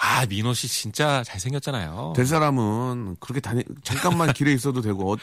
아 0.00 0.26
민호 0.26 0.54
씨 0.54 0.68
진짜 0.68 1.22
잘생겼잖아요. 1.24 2.12
될 2.14 2.26
사람은 2.26 3.16
그렇게 3.20 3.40
다니, 3.40 3.64
잠깐만 3.82 4.32
길에 4.32 4.52
있어도 4.52 4.80
되고, 4.80 5.16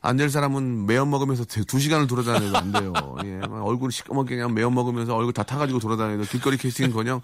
안될 0.00 0.30
사람은 0.30 0.86
매연 0.86 1.10
먹으면서 1.10 1.44
대- 1.44 1.64
두 1.64 1.78
시간을 1.80 2.06
돌아다녀도 2.06 2.56
안 2.58 2.72
돼요. 2.72 2.92
예. 3.24 3.36
막 3.46 3.64
얼굴 3.66 3.90
시꺼멓게 3.92 4.36
그냥 4.36 4.52
매연 4.54 4.74
먹으면서 4.74 5.14
얼굴 5.16 5.32
다 5.32 5.42
타가지고 5.42 5.78
돌아다녀도 5.80 6.24
길거리 6.24 6.56
캐스팅 6.56 6.92
그냥, 6.92 7.20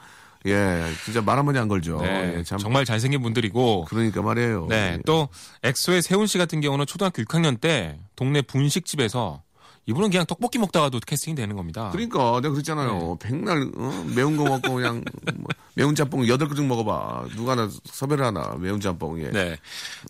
예. 0.46 0.84
진짜 1.04 1.20
말 1.20 1.38
한마디 1.38 1.58
안 1.58 1.66
걸죠. 1.68 2.00
네, 2.00 2.34
예, 2.38 2.42
참. 2.44 2.58
정말 2.58 2.84
잘생긴 2.84 3.20
분들이고. 3.22 3.84
그러니까 3.86 4.22
말이에요. 4.22 4.66
네, 4.68 4.94
예. 4.98 5.02
또 5.04 5.28
엑소의 5.64 6.02
세훈 6.02 6.26
씨 6.28 6.38
같은 6.38 6.60
경우는 6.60 6.86
초등학교 6.86 7.22
6학년 7.22 7.60
때 7.60 7.98
동네 8.16 8.42
분식집에서 8.42 9.42
이분은 9.88 10.10
그냥 10.10 10.26
떡볶이 10.26 10.58
먹다가도 10.58 11.00
캐스팅이 11.06 11.34
되는 11.34 11.56
겁니다. 11.56 11.88
그러니까 11.92 12.40
내가 12.42 12.50
그랬잖아요. 12.52 13.16
백날 13.20 13.70
어? 13.74 14.04
매운 14.14 14.36
거 14.36 14.44
먹고 14.44 14.74
그냥 14.74 15.02
뭐, 15.34 15.46
매운 15.74 15.94
짬뽕 15.94 16.28
여덟 16.28 16.46
그릇 16.46 16.62
먹어봐. 16.62 17.24
누가 17.34 17.52
하나 17.52 17.70
섭외를 17.84 18.22
하나 18.22 18.54
매운 18.58 18.80
짬뽕 18.80 19.18
예. 19.22 19.30
네. 19.30 19.56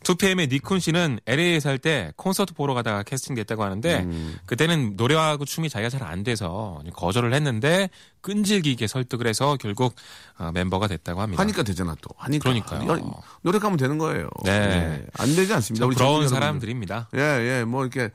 2PM의 0.03 0.51
닉쿤 0.51 0.81
씨는 0.81 1.21
LA에 1.27 1.61
살 1.61 1.79
때 1.79 2.11
콘서트 2.17 2.55
보러 2.55 2.75
가다가 2.75 3.05
캐스팅됐다고 3.05 3.63
하는데 3.63 4.01
음. 4.03 4.37
그때는 4.47 4.95
노래하고 4.97 5.45
춤이 5.45 5.69
자기가 5.69 5.91
잘 5.91 6.03
안 6.09 6.25
돼서 6.25 6.81
거절을 6.95 7.33
했는데 7.35 7.91
끈질기게 8.23 8.87
설득을 8.89 9.27
해서 9.29 9.57
결국 9.61 9.95
어, 10.39 10.51
멤버가 10.53 10.89
됐다고 10.89 11.21
합니다. 11.21 11.41
하니까 11.43 11.63
되잖아 11.63 11.95
또. 12.01 12.09
하니까. 12.17 12.43
그러니까요. 12.51 12.91
야, 12.91 13.01
노력하면 13.43 13.77
되는 13.79 13.97
거예요. 13.99 14.29
네. 14.45 14.51
예. 14.53 15.07
안 15.19 15.35
되지 15.37 15.53
않습니다. 15.55 15.85
참 15.85 15.89
우리 15.91 15.97
여러분들. 16.01 16.29
사람들입니다. 16.29 17.11
예, 17.15 17.21
예, 17.21 17.65
뭐 17.65 17.85
이렇게 17.87 18.11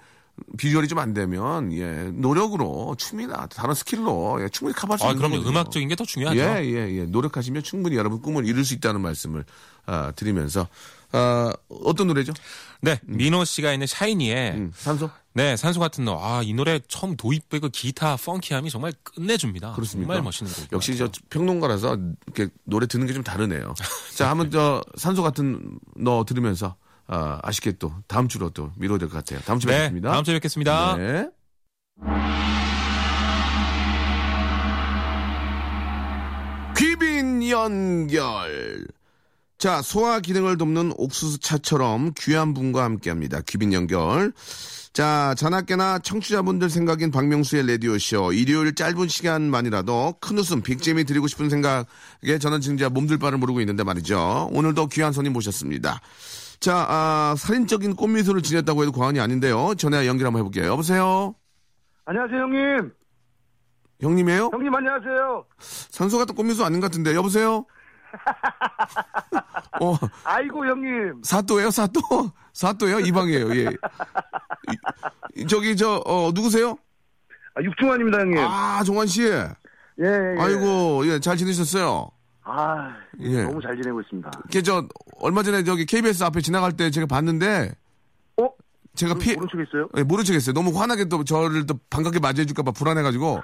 비주얼이 0.57 0.87
좀 0.87 0.97
안 0.99 1.13
되면 1.13 1.71
예 1.73 2.09
노력으로 2.13 2.95
춤이나 2.97 3.47
다른 3.47 3.73
스킬로 3.73 4.39
예, 4.41 4.49
충분히 4.49 4.75
커버할 4.75 4.97
수 4.99 5.05
아, 5.05 5.09
있는 5.09 5.17
그럼요. 5.19 5.35
거거든요. 5.37 5.51
음악적인 5.59 5.87
게 5.89 5.95
더 5.95 6.05
중요하죠. 6.05 6.39
예, 6.39 6.65
예, 6.65 6.95
예. 6.99 7.03
노력하시면 7.05 7.63
충분히 7.63 7.95
여러분 7.97 8.21
꿈을 8.21 8.45
이룰 8.47 8.65
수 8.65 8.73
있다는 8.73 9.01
말씀을 9.01 9.45
아, 9.85 10.11
드리면서 10.15 10.67
아, 11.11 11.53
어떤 11.69 12.07
노래죠? 12.07 12.33
네. 12.81 12.99
민호 13.03 13.45
씨가 13.45 13.71
있는 13.73 13.85
샤이니의 13.87 14.51
음, 14.55 14.71
산소? 14.75 15.09
네, 15.35 15.55
산소 15.57 15.79
같은 15.79 16.05
너. 16.05 16.17
아, 16.19 16.41
이 16.43 16.53
노래 16.53 16.79
처음 16.87 17.15
도입되고 17.15 17.69
기타 17.69 18.15
펑키함이 18.17 18.69
정말 18.69 18.93
끝내줍니다. 19.03 19.73
그렇습니까? 19.73 20.13
정말 20.13 20.23
멋있는 20.23 20.51
곡. 20.53 20.71
역시 20.73 20.95
저 20.97 21.09
평론가라서 21.29 21.97
이렇게 22.27 22.51
노래 22.65 22.87
듣는 22.87 23.05
게 23.07 23.13
좀 23.13 23.23
다르네요. 23.23 23.73
자, 24.15 24.29
한번 24.29 24.49
저 24.51 24.83
산소 24.95 25.21
같은 25.23 25.79
너 25.95 26.23
들으면서 26.25 26.75
아, 27.07 27.39
아쉽게 27.43 27.73
또 27.73 27.93
다음 28.07 28.27
주로 28.27 28.49
또 28.49 28.71
미뤄야 28.77 28.97
될 28.97 29.09
것 29.09 29.17
같아요. 29.17 29.39
다음 29.45 29.59
주에 29.59 29.71
네, 29.71 29.77
뵙겠습니다. 29.79 30.11
다음 30.11 30.23
주에 30.23 30.33
뵙겠습니다. 30.35 30.95
네. 30.97 31.29
귀빈 36.77 37.47
연결. 37.49 38.87
자, 39.57 39.81
소화 39.81 40.19
기능을 40.19 40.57
돕는 40.57 40.93
옥수수 40.97 41.39
차처럼 41.39 42.13
귀한 42.17 42.53
분과 42.53 42.83
함께 42.83 43.09
합니다. 43.09 43.39
귀빈 43.47 43.71
연결. 43.71 44.33
자, 44.91 45.33
자나깨나 45.37 45.99
청취자분들 45.99 46.69
생각인 46.69 47.11
박명수의 47.11 47.67
라디오쇼. 47.67 48.33
일요일 48.33 48.75
짧은 48.75 49.07
시간만이라도 49.07 50.15
큰 50.19 50.37
웃음, 50.37 50.61
빅잼이 50.61 51.05
드리고 51.05 51.27
싶은 51.27 51.49
생각에 51.49 52.37
저는 52.39 52.61
진짜 52.61 52.89
몸둘 52.89 53.17
바를 53.19 53.37
모르고 53.37 53.59
있는데 53.61 53.83
말이죠. 53.83 54.49
오늘도 54.51 54.87
귀한 54.87 55.13
손님 55.13 55.33
모셨습니다. 55.33 56.01
자, 56.63 56.85
아, 56.87 57.35
살인적인 57.37 57.93
꽃미소를 57.97 58.41
지녔다고 58.41 58.83
해도 58.83 58.93
과언이 58.93 59.19
아닌데요. 59.19 59.75
전화 59.75 60.07
연결 60.07 60.27
한번 60.27 60.39
해볼게요. 60.39 60.63
여보세요? 60.71 61.35
안녕하세요, 62.05 62.39
형님. 62.39 62.93
형님이에요? 63.99 64.49
형님, 64.53 64.73
안녕하세요. 64.73 65.45
산소 65.59 66.17
같은 66.19 66.33
꽃미소 66.35 66.63
아닌 66.63 66.79
것 66.79 66.85
같은데, 66.89 67.13
여보세요? 67.15 67.65
어, 69.81 69.97
아이고, 70.23 70.65
형님. 70.65 71.21
사또예요, 71.25 71.69
사또? 71.69 71.99
사또예요? 72.53 73.01
이방이에요, 73.01 73.55
예. 73.57 73.69
이- 75.35 75.45
저기, 75.45 75.75
저, 75.75 76.01
어, 76.05 76.31
누구세요? 76.33 76.77
아, 77.55 77.61
육중환입니다, 77.61 78.19
형님. 78.21 78.37
아, 78.39 78.81
종환 78.85 79.05
씨. 79.07 79.23
예, 79.23 79.49
예. 79.99 80.35
아이고, 80.39 81.05
예, 81.07 81.19
잘 81.19 81.35
지내셨어요? 81.35 82.09
아, 82.45 82.95
예. 83.19 83.43
너무 83.43 83.61
잘 83.61 83.75
지내고 83.75 84.01
있습니다. 84.01 84.31
이게 84.49 84.61
저, 84.61 84.85
얼마 85.19 85.43
전에 85.43 85.63
저기 85.63 85.85
KBS 85.85 86.23
앞에 86.23 86.41
지나갈 86.41 86.73
때 86.73 86.91
제가 86.91 87.07
봤는데, 87.07 87.71
어? 88.41 88.49
제가 88.95 89.15
피, 89.15 89.33
모른 89.33 89.47
척 89.49 89.59
했어요? 89.59 89.87
예, 89.97 90.03
모른 90.03 90.23
척 90.25 90.33
했어요. 90.33 90.53
너무 90.53 90.77
환하게 90.77 91.05
또 91.05 91.23
저를 91.23 91.65
또 91.65 91.79
반갑게 91.89 92.19
맞이해줄까봐 92.19 92.71
불안해가지고, 92.71 93.41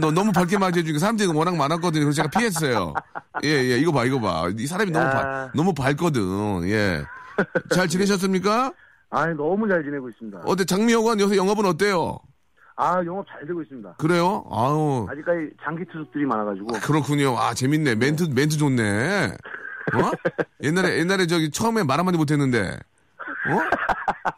너, 0.00 0.10
너무 0.10 0.32
밝게 0.32 0.58
맞이해주니까 0.58 0.98
사람들이 0.98 1.28
워낙 1.28 1.56
많았거든요. 1.56 2.04
그래서 2.04 2.22
제가 2.22 2.28
피했어요. 2.30 2.94
예, 3.44 3.48
예, 3.48 3.78
이거 3.78 3.92
봐, 3.92 4.04
이거 4.04 4.20
봐. 4.20 4.48
이 4.56 4.66
사람이 4.66 4.90
너무 4.90 5.04
야. 5.04 5.10
밝, 5.10 5.50
너무 5.54 5.74
밝거든. 5.74 6.68
예. 6.68 7.04
잘 7.74 7.88
지내셨습니까? 7.88 8.72
아, 9.10 9.26
너무 9.26 9.68
잘 9.68 9.82
지내고 9.84 10.08
있습니다. 10.08 10.42
어때, 10.46 10.64
장미여관 10.64 11.20
요새 11.20 11.36
영업은 11.36 11.66
어때요? 11.66 12.18
아, 12.76 13.02
영업 13.04 13.26
잘 13.28 13.46
되고 13.46 13.60
있습니다. 13.62 13.94
그래요? 13.98 14.44
아우, 14.50 15.06
아직까지 15.10 15.50
장기 15.62 15.84
투숙들이 15.92 16.24
많아가지고. 16.26 16.66
그렇군요. 16.82 17.36
아, 17.38 17.54
재밌네. 17.54 17.94
멘트, 17.96 18.24
멘트 18.34 18.56
좋네. 18.56 19.26
어? 19.94 20.10
옛날에, 20.62 20.98
옛날에 20.98 21.26
저기 21.26 21.50
처음에 21.50 21.82
말 21.82 21.98
한마디 21.98 22.16
못했는데, 22.16 22.78
어? 23.50 23.58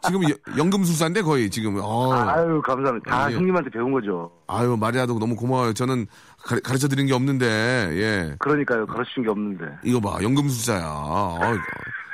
지금 0.07 0.23
여- 0.23 0.35
연금술사인데 0.57 1.21
거의 1.21 1.49
지금, 1.49 1.77
어. 1.81 2.13
아유, 2.13 2.61
감사합니다. 2.63 3.09
다 3.09 3.23
아, 3.25 3.31
예. 3.31 3.35
형님한테 3.35 3.69
배운 3.69 3.91
거죠. 3.91 4.31
아유, 4.47 4.75
말이라도 4.77 5.17
너무 5.19 5.35
고마워요. 5.35 5.73
저는 5.73 6.07
가, 6.43 6.59
가르쳐 6.63 6.87
드린 6.87 7.05
게 7.05 7.13
없는데, 7.13 7.45
예. 7.93 8.35
그러니까요, 8.39 8.85
가르치신 8.87 9.23
게 9.23 9.29
없는데. 9.29 9.65
이거 9.83 9.99
봐, 9.99 10.17
연금술사야. 10.21 10.83
어, 10.85 11.39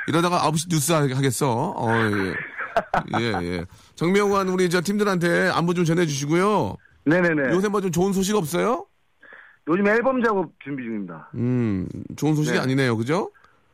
이러다가 0.08 0.38
9시 0.50 0.68
뉴스 0.70 0.92
하겠어? 0.92 1.74
어, 1.76 1.88
예. 1.90 2.34
예, 3.20 3.32
예. 3.42 3.64
정명환 3.94 4.48
우리 4.48 4.68
저 4.70 4.80
팀들한테 4.80 5.48
안부 5.50 5.74
좀 5.74 5.84
전해주시고요. 5.84 6.76
네네네. 7.04 7.54
요새 7.54 7.68
뭐 7.68 7.80
좀 7.80 7.90
좋은 7.90 8.12
소식 8.12 8.36
없어요? 8.36 8.86
요즘 9.68 9.86
앨범 9.86 10.22
작업 10.22 10.50
준비 10.62 10.82
중입니다. 10.82 11.28
음, 11.34 11.86
좋은 12.16 12.34
소식이 12.34 12.56
네. 12.56 12.62
아니네요. 12.62 12.96
그죠? 12.96 13.30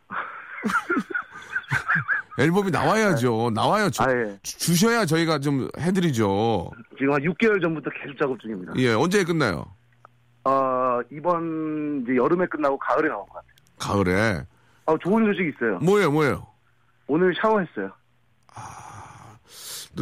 앨범이 2.39 2.71
나와야죠. 2.71 3.51
나와요. 3.55 3.91
주, 3.91 4.03
아, 4.03 4.07
예. 4.13 4.39
셔야 4.45 5.05
저희가 5.05 5.41
좀 5.41 5.69
해드리죠. 5.79 6.71
지금 6.97 7.15
한 7.15 7.21
6개월 7.23 7.61
전부터 7.61 7.91
계속 8.01 8.17
작업 8.19 8.39
중입니다. 8.41 8.73
예, 8.77 8.93
언제 8.95 9.25
끝나요? 9.25 9.67
어, 10.45 11.01
이번 11.11 12.03
이제 12.05 12.17
여름에 12.17 12.47
끝나고 12.47 12.79
가을에 12.79 13.09
나올 13.09 13.27
것 13.27 13.35
같아요. 13.35 13.53
가을에. 13.79 14.43
아, 14.87 14.97
좋은 15.03 15.25
소식이 15.27 15.53
있어요. 15.57 15.79
뭐예요, 15.81 16.11
뭐예요? 16.13 16.47
오늘 17.09 17.35
샤워했어요. 17.41 17.91
또 18.55 18.88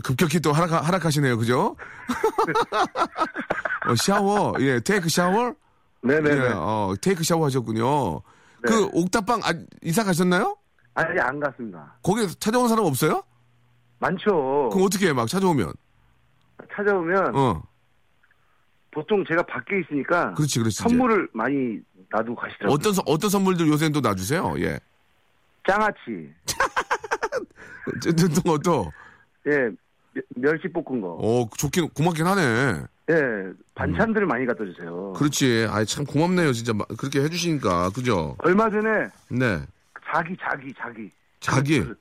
급격히 0.02 0.40
또 0.40 0.52
하락, 0.52 0.86
하락하시네요. 0.86 1.36
그죠? 1.38 1.76
어, 3.88 3.94
샤워, 3.96 4.54
예, 4.60 4.80
테이크 4.80 5.08
샤워? 5.08 5.54
네네네. 6.02 6.36
예, 6.46 6.50
어, 6.54 6.94
테이크 7.00 7.24
샤워 7.24 7.46
하셨군요. 7.46 8.14
네. 8.16 8.20
그 8.64 8.84
옥탑방 8.92 9.40
아, 9.44 9.52
이사 9.82 10.04
가셨나요? 10.04 10.56
아직 10.94 11.18
안 11.20 11.38
갔습니다. 11.40 11.94
거기 12.02 12.26
찾아온 12.38 12.68
사람 12.68 12.84
없어요? 12.84 13.22
많죠. 13.98 14.68
그럼 14.72 14.86
어떻게 14.86 15.08
해, 15.08 15.12
막 15.12 15.28
찾아오면? 15.28 15.72
찾아오면 16.74 17.36
어, 17.36 17.62
보통 18.90 19.24
제가 19.28 19.42
밖에 19.44 19.80
있으니까 19.80 20.32
그렇지, 20.34 20.58
그렇지. 20.58 20.74
이제. 20.74 20.82
선물을 20.88 21.28
많이 21.32 21.78
놔두고 22.10 22.34
가시더라고요. 22.36 22.74
어떤, 22.74 22.92
선- 22.94 23.04
어떤 23.06 23.30
선물들 23.30 23.68
요새는 23.68 23.92
또 23.92 24.00
놔주세요? 24.00 24.54
예. 24.58 24.78
장아찌, 25.68 26.32
또, 28.44 28.58
또, 28.58 28.92
예, 29.48 29.68
멸- 30.16 30.24
멸치 30.36 30.68
볶은 30.68 31.00
거, 31.00 31.18
어, 31.20 31.48
좋긴, 31.56 31.88
고맙긴 31.90 32.26
하네. 32.26 32.82
예, 33.10 33.14
반찬들을 33.74 34.26
많이 34.26 34.46
갖다 34.46 34.64
주세요. 34.64 35.12
그렇지. 35.16 35.66
아이, 35.70 35.86
참 35.86 36.04
고맙네요. 36.04 36.52
진짜. 36.52 36.72
마- 36.72 36.84
그렇게 36.98 37.20
해주시니까. 37.20 37.90
그죠? 37.90 38.34
얼마 38.38 38.68
전에 38.68 39.08
네. 39.28 39.60
자기, 40.12 40.36
자기, 40.40 40.72
자기. 40.78 41.10
자기. 41.40 41.80
그, 41.84 41.96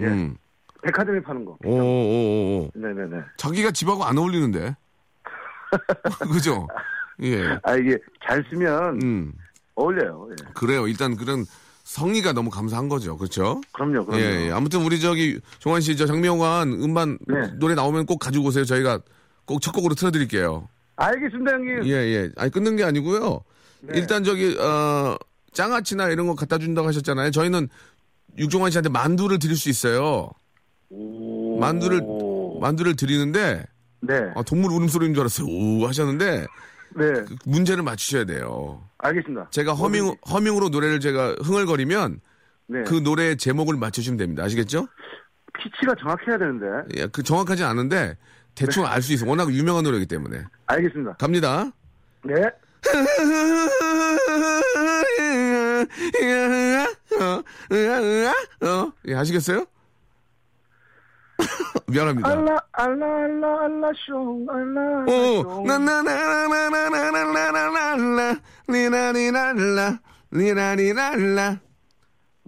예. 0.00 0.06
음. 0.06 0.36
백화점에 0.82 1.20
파는 1.20 1.44
거. 1.44 1.58
오, 1.64 1.70
오, 1.70 1.80
오, 1.80 2.58
오. 2.64 2.70
네네네. 2.74 3.22
자기가 3.36 3.70
집하고 3.72 4.04
안 4.04 4.16
어울리는데. 4.16 4.74
그죠? 6.32 6.66
예. 7.22 7.58
아, 7.62 7.74
이게 7.74 7.98
잘 8.26 8.42
쓰면 8.48 9.02
음. 9.02 9.32
어울려요. 9.74 10.28
예. 10.30 10.44
그래요. 10.54 10.86
일단 10.86 11.16
그런 11.16 11.44
성의가 11.86 12.32
너무 12.32 12.50
감사한 12.50 12.88
거죠. 12.88 13.16
그렇죠? 13.16 13.60
그럼요, 13.72 14.06
그럼요. 14.06 14.20
예, 14.20 14.46
예. 14.46 14.50
아무튼 14.50 14.82
우리 14.82 14.98
저기 15.00 15.38
종환 15.60 15.80
씨, 15.80 15.96
저 15.96 16.04
장미영관 16.04 16.72
음반 16.82 17.16
네. 17.28 17.46
노래 17.60 17.76
나오면 17.76 18.06
꼭 18.06 18.18
가지고 18.18 18.46
오세요. 18.46 18.64
저희가 18.64 18.98
꼭 19.44 19.60
첫 19.60 19.70
곡으로 19.70 19.94
틀어드릴게요. 19.94 20.68
알겠습니다, 20.96 21.52
형님. 21.52 21.86
예, 21.86 21.92
예. 21.92 22.30
아니, 22.36 22.50
끊는 22.50 22.74
게 22.74 22.82
아니고요. 22.82 23.40
네. 23.82 23.98
일단 24.00 24.24
저기, 24.24 24.56
어, 24.58 25.16
장아찌나 25.52 26.08
이런 26.08 26.26
거 26.26 26.34
갖다 26.34 26.58
준다고 26.58 26.88
하셨잖아요. 26.88 27.30
저희는 27.30 27.68
육종환 28.36 28.72
씨한테 28.72 28.88
만두를 28.90 29.38
드릴 29.38 29.56
수 29.56 29.68
있어요. 29.68 30.30
오. 30.90 31.60
만두를, 31.60 32.00
만두를 32.60 32.96
드리는데, 32.96 33.64
네. 34.00 34.14
아, 34.34 34.42
동물 34.42 34.72
울음소리인 34.72 35.14
줄 35.14 35.20
알았어요. 35.20 35.46
오, 35.46 35.86
하셨는데, 35.86 36.46
네. 36.94 37.24
문제를 37.44 37.82
맞추셔야 37.82 38.24
돼요. 38.24 38.82
알겠습니다. 38.98 39.48
제가 39.50 39.74
허밍, 39.74 40.14
허밍으로 40.28 40.68
노래를 40.68 41.00
제가 41.00 41.36
흥얼거리면 41.42 42.20
네. 42.68 42.82
그 42.84 43.02
노래 43.02 43.36
제목을 43.36 43.76
맞추시면 43.76 44.16
됩니다. 44.16 44.44
아시겠죠? 44.44 44.86
피치가 45.58 45.94
정확해야 46.00 46.38
되는데. 46.38 46.66
예, 46.96 47.06
그 47.06 47.22
정확하지 47.22 47.64
않은데 47.64 48.16
대충 48.54 48.84
네. 48.84 48.88
알수 48.88 49.12
있어. 49.12 49.26
워낙 49.26 49.52
유명한 49.52 49.84
노래이기 49.84 50.06
때문에. 50.06 50.42
알겠습니다. 50.66 51.14
갑니다. 51.14 51.70
네. 52.24 52.34
어, 58.62 58.92
예, 59.06 59.14
아시겠어요? 59.14 59.66
미안합니다. 61.88 62.28
알라, 62.28 62.58
알라, 62.72 63.06
알라, 63.06 63.64
알라, 63.64 63.90
숑, 64.08 64.48
알라, 64.50 65.04
오, 65.04 65.44
숑. 65.44 65.66
나나나나나나나나나나나, 65.66 68.40
리나리랄라, 68.68 70.00
리나리랄라. 70.30 71.60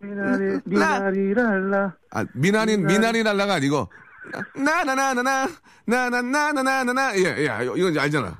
미나리, 0.00 0.60
미나리랄라. 0.64 1.96
아, 2.10 2.24
미나리, 2.34 2.76
미나리랄라가 2.78 3.54
아니고, 3.54 3.88
나나나나나, 4.56 5.48
나나나나나나, 5.86 7.16
예, 7.18 7.22
예, 7.38 7.44
이건 7.64 7.90
이제 7.90 8.00
알잖아. 8.00 8.36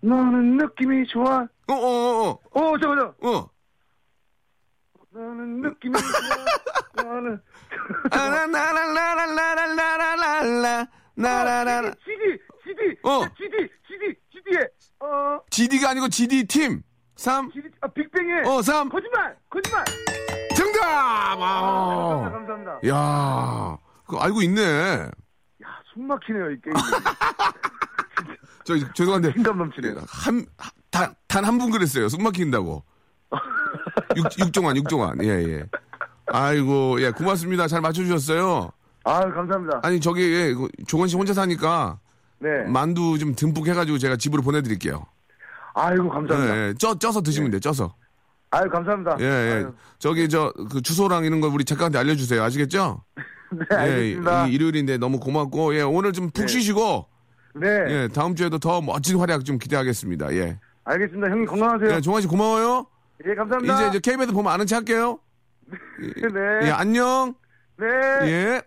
너는 0.00 0.56
느낌이 0.58 1.06
좋아. 1.06 1.46
어, 1.68 1.72
어, 1.72 2.28
어, 2.28 2.38
어, 2.52 2.78
저거, 2.78 2.94
저. 2.96 3.14
어, 3.26 3.30
어. 3.36 3.50
너는 5.10 5.62
느낌이 5.62 5.94
좋아. 5.98 6.10
너는. 7.04 7.40
아, 8.10 8.16
나나나나나나나나나나, 8.18 10.88
나나나나. 11.14 11.90
GD, 12.04 12.38
GD, 12.64 12.96
어. 13.02 13.22
GD, 13.36 13.68
GD, 13.88 14.14
GD에, 14.32 14.68
어, 15.00 15.40
GD가 15.50 15.90
아니고 15.90 16.08
GD 16.08 16.44
팀. 16.46 16.82
3, 17.16 17.50
GD, 17.52 17.68
아, 17.80 17.88
빅뱅에. 17.88 18.42
어, 18.46 18.62
3. 18.62 18.88
거짓말, 18.88 19.36
거짓말. 19.50 19.84
정답! 20.56 20.80
감사합니다, 21.38 21.46
아. 21.46 22.30
감사합니다. 22.30 22.80
야 22.88 23.76
그거 24.06 24.20
알고 24.20 24.42
있네. 24.42 24.62
야, 25.62 25.66
숨 25.92 26.06
막히네요, 26.06 26.50
이 26.52 26.60
게임. 26.60 26.74
저, 28.64 28.74
죄송한데. 28.94 29.32
신감 29.32 29.58
넘치네요. 29.58 29.96
한, 30.08 30.46
단, 30.90 31.14
단 31.28 31.44
한 31.44 31.58
분 31.58 31.70
그랬어요. 31.70 32.08
숨 32.08 32.22
막힌다고. 32.22 32.82
육, 34.16 34.24
육종환, 34.38 34.76
육종환. 34.76 35.22
예, 35.22 35.28
예. 35.28 35.64
아이고, 36.26 37.00
예, 37.02 37.10
고맙습니다. 37.10 37.66
잘 37.68 37.80
맞춰주셨어요. 37.80 38.70
아, 39.04 39.20
감사합니다. 39.20 39.80
아니, 39.82 40.00
저기, 40.00 40.22
예, 40.32 40.54
그 40.54 40.68
조건 40.86 41.08
씨 41.08 41.16
혼자 41.16 41.34
사니까 41.34 41.98
네. 42.38 42.48
만두 42.66 43.18
좀 43.18 43.34
듬뿍 43.34 43.66
해가지고 43.68 43.98
제가 43.98 44.16
집으로 44.16 44.42
보내드릴게요. 44.42 45.04
아이고, 45.74 46.04
예, 46.06 46.08
감사합니다. 46.08 46.56
예. 46.68 46.74
쪄, 46.74 46.98
쪄서 46.98 47.20
드시면 47.22 47.50
돼, 47.50 47.60
쪄서. 47.60 47.94
아유, 48.50 48.68
감사합니다. 48.70 49.16
예, 49.20 49.24
예. 49.24 49.52
아유, 49.54 49.72
저기, 49.98 50.28
저, 50.28 50.52
그 50.70 50.80
주소랑 50.80 51.24
이런 51.24 51.40
거 51.40 51.48
우리 51.48 51.64
작가한테 51.64 51.98
알려주세요. 51.98 52.42
아시겠죠? 52.42 53.02
네, 53.52 53.76
알겠습니다. 53.76 54.46
예, 54.46 54.50
이- 54.50 54.54
일요일인데 54.54 54.96
너무 54.98 55.18
고맙고, 55.20 55.74
예, 55.76 55.82
오늘 55.82 56.12
좀 56.12 56.30
푹 56.30 56.48
쉬시고, 56.48 57.06
네. 57.56 57.66
예, 57.88 58.08
다음 58.12 58.34
주에도 58.34 58.58
더 58.58 58.80
멋진 58.80 59.18
활약 59.18 59.44
좀 59.44 59.58
기대하겠습니다. 59.58 60.32
예. 60.34 60.58
알겠습니다. 60.84 61.28
형님 61.30 61.46
건강하세요. 61.46 61.90
예, 61.96 62.00
종환 62.00 62.20
씨 62.22 62.28
고마워요. 62.28 62.86
예, 63.26 63.34
감사합니다. 63.34 63.74
이제 63.88 63.88
이제 63.98 64.10
KBS 64.10 64.32
보면 64.32 64.52
아는 64.52 64.66
체 64.66 64.74
할게요. 64.74 65.18
네. 65.68 66.66
예, 66.66 66.70
안녕. 66.70 67.34
네. 67.78 67.86
예. 67.86 68.62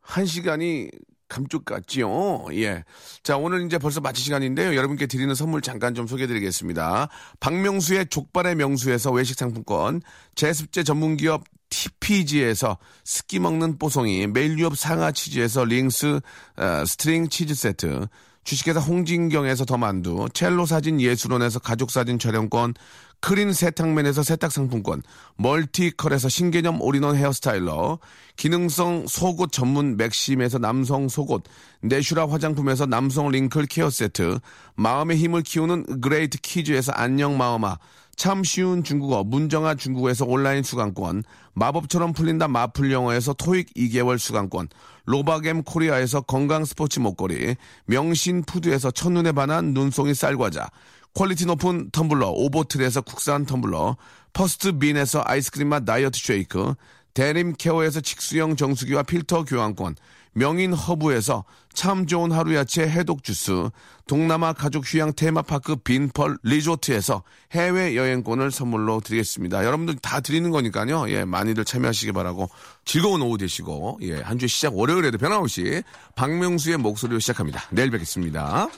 한 0.00 0.26
시간이 0.26 0.90
감쪽 1.28 1.64
같지요. 1.64 2.46
예. 2.52 2.84
자, 3.22 3.36
오늘 3.36 3.64
이제 3.64 3.78
벌써 3.78 4.00
마칠 4.00 4.22
시간인데요. 4.22 4.76
여러분께 4.76 5.06
드리는 5.06 5.34
선물 5.34 5.62
잠깐 5.62 5.94
좀 5.94 6.06
소개해 6.06 6.26
드리겠습니다. 6.26 7.08
박명수의 7.40 8.06
족발의 8.06 8.54
명수에서 8.56 9.10
외식 9.10 9.38
상품권, 9.38 10.02
제습제 10.34 10.84
전문 10.84 11.16
기업 11.16 11.44
TPG에서 11.70 12.78
습기 13.04 13.38
먹는 13.38 13.78
뽀송이, 13.78 14.28
매일유업 14.28 14.76
상하 14.76 15.10
치즈에서 15.10 15.64
링스 15.64 16.20
어, 16.56 16.84
스트링 16.86 17.28
치즈 17.28 17.54
세트, 17.54 18.06
주식회사 18.44 18.78
홍진경에서 18.78 19.64
더 19.64 19.76
만두, 19.76 20.28
첼로 20.34 20.66
사진 20.66 21.00
예술원에서 21.00 21.58
가족 21.58 21.90
사진 21.90 22.18
촬영권, 22.18 22.74
크린 23.24 23.54
세탁맨에서 23.54 24.22
세탁 24.22 24.52
상품권, 24.52 25.00
멀티컬에서 25.36 26.28
신개념 26.28 26.82
올인원 26.82 27.16
hair 27.16 27.46
styler, 27.46 27.98
기능성 28.36 29.06
속옷 29.08 29.50
전문 29.50 29.96
맥심에서 29.96 30.58
남성 30.58 31.08
속옷, 31.08 31.42
내슈라 31.80 32.28
화장품에서 32.28 32.84
남성 32.84 33.30
wrinkle 33.30 33.64
care 33.64 33.88
세트, 33.88 34.40
마음의 34.74 35.16
힘을 35.16 35.40
키우는 35.40 36.02
그레이트 36.02 36.36
키즈에서 36.36 36.92
안녕 36.92 37.38
마음아, 37.38 37.78
참 38.14 38.44
쉬운 38.44 38.84
중국어 38.84 39.24
문정아 39.24 39.76
중국어에서 39.76 40.26
온라인 40.26 40.62
수강권, 40.62 41.22
마법처럼 41.54 42.12
풀린다 42.12 42.48
마풀 42.48 42.92
영어에서 42.92 43.32
토익 43.32 43.72
2개월 43.72 44.18
수강권, 44.18 44.68
로바겜 45.06 45.62
코리아에서 45.62 46.20
건강 46.20 46.66
스포츠 46.66 47.00
목걸이, 47.00 47.56
명신 47.86 48.42
푸드에서 48.42 48.90
첫눈에 48.90 49.32
반한 49.32 49.72
눈송이 49.72 50.12
쌀과자, 50.12 50.68
quality 51.14 51.46
높은 51.46 51.90
텀블러 51.90 52.32
오보틀에서 52.32 53.02
국산 53.02 53.46
텀블러, 53.46 53.96
퍼스트 54.32 54.78
빈에서 54.78 55.22
아이스크림 55.24 55.68
맛 55.68 55.84
다이어트 55.84 56.18
쉐이크, 56.18 56.74
데림 57.14 57.54
케어에서 57.56 58.00
직수형 58.00 58.56
정수기와 58.56 59.04
필터 59.04 59.44
교환권, 59.44 59.94
명인 60.34 60.72
허브에서 60.72 61.44
참 61.72 62.06
좋은 62.06 62.30
하루 62.30 62.54
야채 62.54 62.82
해독 62.82 63.24
주스, 63.24 63.70
동남아 64.06 64.52
가족 64.52 64.84
휴양 64.86 65.12
테마파크 65.14 65.76
빈펄 65.76 66.38
리조트에서 66.42 67.22
해외 67.52 67.96
여행권을 67.96 68.50
선물로 68.50 69.00
드리겠습니다. 69.00 69.64
여러분들 69.64 69.96
다 69.96 70.20
드리는 70.20 70.50
거니까요. 70.50 71.10
예, 71.10 71.24
많이들 71.24 71.64
참여하시기 71.64 72.12
바라고 72.12 72.48
즐거운 72.84 73.22
오후 73.22 73.38
되시고 73.38 73.98
예, 74.02 74.20
한 74.20 74.38
주의 74.38 74.48
시작 74.48 74.76
월요일에도 74.76 75.18
변함없이 75.18 75.82
박명수의 76.14 76.76
목소리로 76.78 77.18
시작합니다. 77.18 77.62
내일 77.70 77.90
뵙겠습니다. 77.90 78.68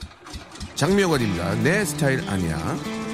장미영관입니다. 0.75 1.55
내 1.63 1.85
스타일 1.85 2.27
아니야. 2.29 3.06